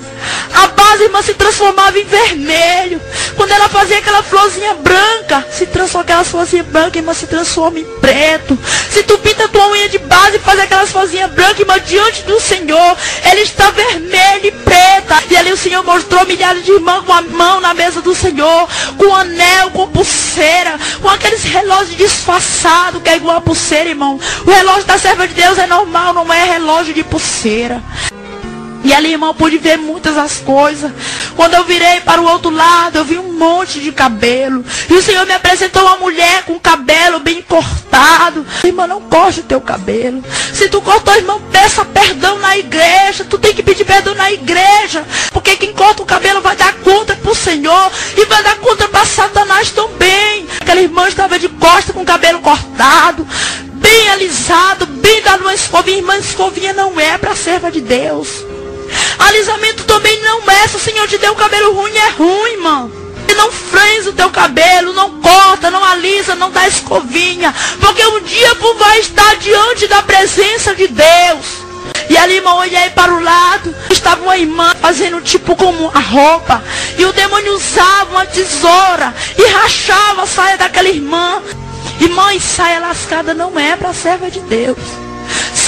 [0.54, 3.00] a base, irmã, se transformava em vermelho.
[3.36, 7.84] Quando ela fazia aquela florzinha branca, se transforma aquela florzinha branca, irmã, se transforma em
[8.00, 8.58] preto.
[8.90, 12.22] Se tu pinta a tua unha de base e faz aquelas florzinhas brancas, irmã, diante
[12.22, 15.22] do Senhor, ela está vermelha e preta.
[15.30, 18.68] E ali o Senhor mostrou milhares de irmãs com a mão na mesa do Senhor,
[18.96, 24.18] com anel, com pulseira, com aqueles relógios disfarçados, que é igual a pulseira, irmão.
[24.46, 27.82] O relógio da serva de Deus é normal, não é relógio de pulseira.
[28.84, 30.92] E ali, irmão, pude ver muitas as coisas.
[31.34, 34.62] Quando eu virei para o outro lado, eu vi um monte de cabelo.
[34.88, 38.46] E o Senhor me apresentou uma mulher com cabelo bem cortado.
[38.62, 40.22] Irmão, não corte o teu cabelo.
[40.52, 43.24] Se tu cortou, irmão, peça perdão na igreja.
[43.24, 45.04] Tu tem que pedir perdão na igreja.
[45.32, 47.90] Porque quem corta o cabelo vai dar conta para o Senhor.
[48.14, 50.46] E vai dar conta para Satanás também.
[50.60, 53.26] Aquela irmã estava de costa com o cabelo cortado
[53.78, 54.86] bem alisado,
[55.28, 55.98] dado uma escovinha.
[55.98, 58.28] Irmã, escovinha não é para serva de Deus.
[59.18, 60.66] Alisamento também não é.
[60.66, 62.90] Se o Senhor te deu um cabelo ruim, é ruim, irmão.
[63.28, 67.54] E não franze o teu cabelo, não corta, não alisa, não dá escovinha.
[67.78, 71.46] Porque um dia tu vai estar diante da presença de Deus.
[72.08, 73.74] E ali, irmão, olhei para o lado.
[73.90, 76.64] Estava uma irmã fazendo tipo como a roupa.
[76.96, 81.42] E o demônio usava uma tesoura e rachava a saia daquela irmã.
[82.00, 85.07] Irmã, e saia lascada não é para a serva de Deus.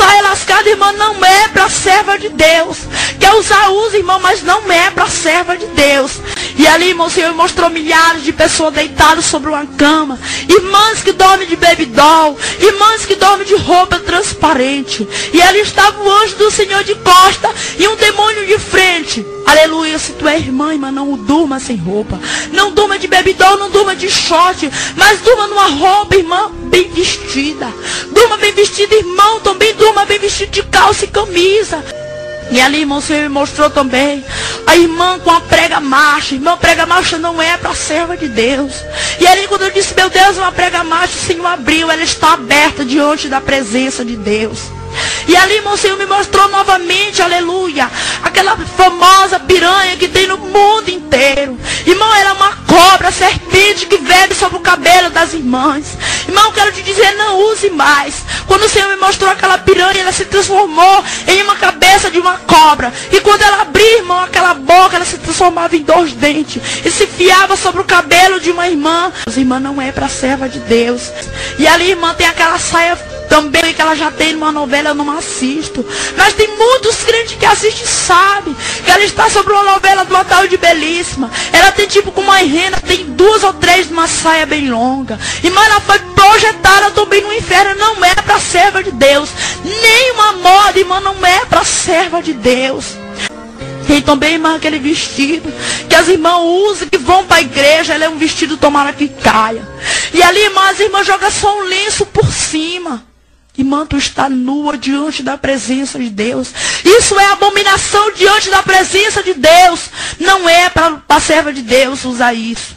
[0.01, 2.79] Saia lascada, irmão, não é para serva de Deus.
[3.21, 6.13] Quer usar, usa, irmão, mas não é para serva de Deus.
[6.57, 10.19] E ali, irmão, o Senhor mostrou milhares de pessoas deitadas sobre uma cama.
[10.49, 12.39] Irmãs que dormem de bebidol.
[12.59, 15.07] Irmãs que dormem de roupa transparente.
[15.35, 19.25] E ali estava o anjo do Senhor de costa e um demônio de frente.
[19.47, 22.21] Aleluia, se tu é irmã, irmã, não durma sem roupa.
[22.53, 24.71] Não durma de bebidol, não durma de short.
[24.97, 27.73] Mas durma numa roupa, irmã, bem vestida.
[28.13, 31.85] Durma bem vestida, irmão, também durma bem vestido de calça e camisa.
[32.51, 34.25] E ali, irmão, o Senhor me mostrou também
[34.67, 36.35] a irmã com a prega marcha.
[36.35, 38.73] Irmã, prega marcha não é para serva de Deus.
[39.21, 42.33] E ali, quando eu disse, meu Deus, uma prega marcha, o Senhor abriu, ela está
[42.33, 44.59] aberta diante da presença de Deus.
[45.29, 47.89] E ali, irmão, o Senhor me mostrou novamente, aleluia,
[48.23, 51.57] aquela famosa piranha que tem no mundo inteiro.
[51.87, 55.97] Irmão, era uma cobra, serpente que bebe sobre o cabelo das irmãs.
[56.31, 58.15] Irmão, quero te dizer, não use mais.
[58.47, 62.39] Quando o Senhor me mostrou aquela piranha, ela se transformou em uma cabeça de uma
[62.39, 62.93] cobra.
[63.11, 66.63] E quando ela abria, irmão, aquela boca, ela se transformava em dois dentes.
[66.85, 69.13] E se fiava sobre o cabelo de uma irmã.
[69.27, 71.11] As irmãs não é para serva de Deus.
[71.59, 72.97] E ali, irmã, tem aquela saia
[73.31, 75.87] também que ela já tem numa novela, eu não assisto.
[76.17, 78.55] Mas tem muitos crentes que assistem sabe
[78.85, 81.31] que ela está sobre uma novela do Natal de Belíssima.
[81.53, 85.19] Ela tem tipo com uma rena, tem duas ou três numa saia bem longa.
[85.45, 87.77] E mas ela foi projetada também no inferno.
[87.77, 89.31] Não é para serva de Deus.
[89.65, 92.97] Nem uma moda, irmã, não é para serva de Deus.
[93.87, 95.53] Tem também, irmã, aquele vestido
[95.89, 97.95] que as irmãs usam, que vão para a igreja.
[97.95, 99.63] Ele é um vestido, tomara que caia.
[100.13, 103.10] E ali, irmã, as irmãs jogam só um lenço por cima.
[103.59, 106.49] Irmã, tu está nua diante da presença de Deus.
[106.85, 109.91] Isso é abominação diante da presença de Deus.
[110.19, 112.77] Não é para a serva de Deus usar isso.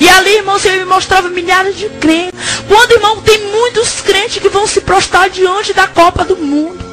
[0.00, 2.38] E ali, irmão, você me mostrava milhares de crentes.
[2.68, 6.85] Quando, irmão, tem muitos crentes que vão se prostrar diante da Copa do Mundo.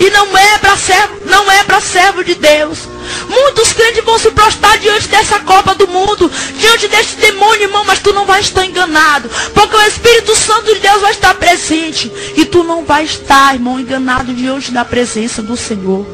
[0.00, 2.88] E não é para servo, não é para servo de Deus.
[3.28, 7.98] Muitos crentes vão se prostrar diante dessa Copa do Mundo, diante deste demônio, irmão, mas
[7.98, 12.46] tu não vai estar enganado, porque o Espírito Santo de Deus vai estar presente e
[12.46, 16.06] tu não vai estar, irmão, enganado diante da presença do Senhor.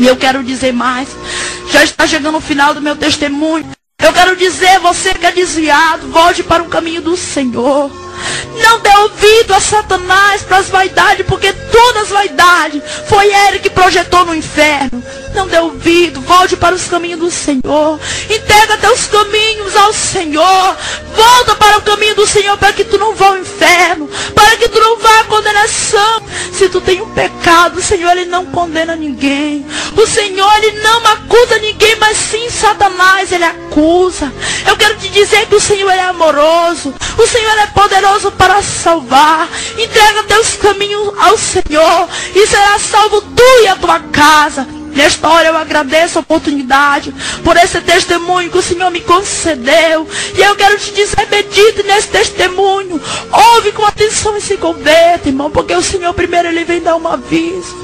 [0.00, 1.08] E eu quero dizer mais,
[1.70, 3.70] já está chegando o final do meu testemunho.
[4.02, 7.90] Eu quero dizer, você que é desviado, volte para o caminho do Senhor.
[8.62, 13.70] Não dê ouvido a Satanás para as vaidades, porque todas as vaidades foi ele que
[13.70, 15.02] projetou no inferno.
[15.34, 17.98] Não dê ouvido, volte para os caminhos do Senhor.
[18.30, 20.76] Entrega teus caminhos ao Senhor.
[21.14, 24.68] Volta para o caminho do Senhor para que tu não vá ao inferno, para que
[24.68, 26.22] tu não vá à condenação.
[26.52, 29.66] Se tu tem um pecado, o Senhor ele não condena ninguém.
[29.96, 34.32] O Senhor ele não acusa ninguém, mas sim Satanás ele acusa.
[34.66, 36.94] Eu quero te dizer que o Senhor é amoroso.
[37.18, 39.48] O Senhor é poderoso para salvar.
[39.78, 44.66] Entrega teus caminhos ao Senhor e será salvo tu e a tua casa.
[44.94, 47.12] Nesta hora eu agradeço a oportunidade
[47.42, 50.08] por esse testemunho que o Senhor me concedeu.
[50.36, 53.00] E eu quero te dizer, medite nesse testemunho.
[53.32, 57.08] Ouve com atenção e se converta, irmão, porque o Senhor primeiro ele vem dar um
[57.08, 57.83] aviso.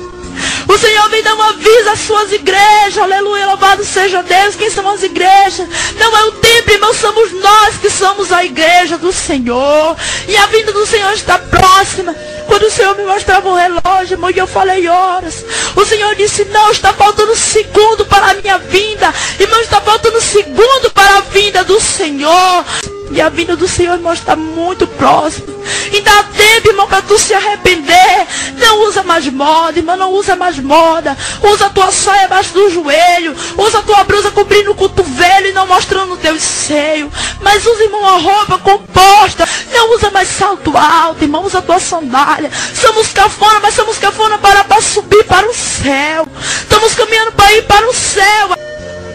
[0.68, 2.99] O Senhor vem dar um aviso às suas igrejas.
[2.99, 4.57] Aleluia, louvado seja Deus.
[4.57, 5.68] Quem são as igrejas?
[5.99, 9.97] Não é o templo, irmão, somos nós que somos a igreja do Senhor.
[10.28, 12.14] E a vinda do Senhor está próxima.
[12.47, 15.45] Quando o Senhor me mostrava o relógio, irmão, e eu falei horas.
[15.76, 19.12] O Senhor disse, não, está faltando segundo para a minha vinda.
[19.38, 22.64] Irmão, está faltando segundo para a vinda do Senhor.
[23.12, 25.48] E a vinda do Senhor, irmão, está muito próxima.
[25.92, 28.26] E dá tempo, irmão, para tu se arrepender.
[28.56, 31.16] Não usa mais moda, irmão, não usa mais moda.
[31.42, 33.34] Usa a tua saia abaixo do joelho.
[33.58, 37.11] Usa a tua blusa cobrindo o cotovelo e não mostrando o teu seio.
[37.40, 39.48] Mas usa, irmão, uma roupa composta.
[39.72, 42.50] Não usa mais salto alto, irmão, usa a tua sandália.
[42.74, 46.28] Somos cafona, mas somos cafona para, para subir para o céu.
[46.62, 48.50] Estamos caminhando para ir para o céu.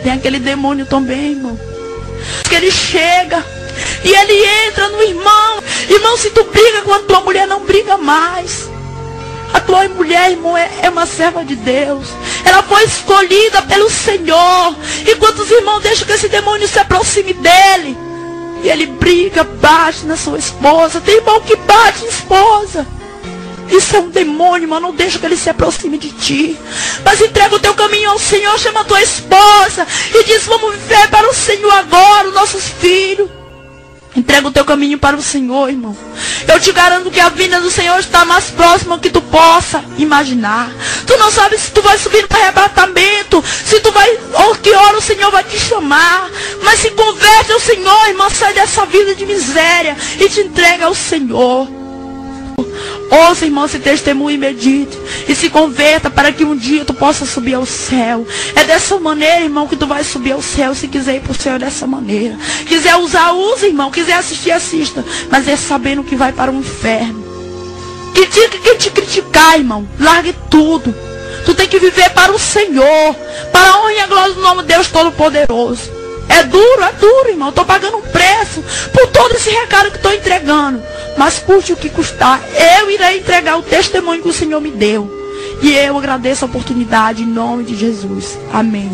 [0.03, 1.57] Tem aquele demônio também, irmão.
[2.49, 3.54] Que ele chega
[4.05, 5.63] e ele entra no irmão.
[5.89, 8.69] Irmão, se tu briga com a tua mulher, não briga mais.
[9.51, 12.09] A tua mulher, irmão, é, é uma serva de Deus.
[12.45, 14.75] Ela foi escolhida pelo Senhor.
[15.07, 17.97] E quantos irmãos deixam que esse demônio se aproxime dele?
[18.61, 21.01] E ele briga, bate na sua esposa.
[21.01, 22.85] Tem irmão que bate em esposa.
[23.67, 26.59] Isso é um demônio, mas não deixa que ele se aproxime de ti.
[27.03, 31.07] Mas entrega o teu caminho ao Senhor, chama a tua esposa e diz: Vamos viver
[31.09, 33.44] para o Senhor agora, os nossos filhos.
[34.15, 35.95] Entrega o teu caminho para o Senhor, irmão.
[36.47, 40.71] Eu te garanto que a vinda do Senhor está mais próxima que tu possa imaginar.
[41.05, 44.97] Tu não sabes se tu vai subir no arrebatamento, se tu vai, ou que hora
[44.97, 46.29] o Senhor vai te chamar.
[46.63, 50.95] Mas se converte ao Senhor, irmão, sai dessa vida de miséria e te entrega ao
[50.95, 51.84] Senhor.
[53.09, 54.97] Ouça, irmão, se testemunhe e medite.
[55.27, 58.25] E se converta para que um dia tu possa subir ao céu.
[58.55, 60.73] É dessa maneira, irmão, que tu vai subir ao céu.
[60.73, 62.37] Se quiser ir para o céu, é dessa maneira.
[62.65, 63.91] Quiser usar, use, irmão.
[63.91, 65.03] Quiser assistir, assista.
[65.29, 67.23] Mas é sabendo que vai para o inferno.
[68.13, 70.95] Que dia que te criticar, irmão, largue tudo.
[71.45, 73.15] Tu tem que viver para o Senhor.
[73.51, 75.94] Para a honra e a glória do nome de Deus Todo-Poderoso.
[76.29, 77.49] É duro, é duro, irmão.
[77.49, 80.81] Estou pagando um preço por todo esse recado que estou entregando.
[81.17, 82.41] Mas custe o que custar,
[82.79, 85.09] eu irei entregar o testemunho que o Senhor me deu.
[85.61, 88.37] E eu agradeço a oportunidade em nome de Jesus.
[88.51, 88.91] Amém.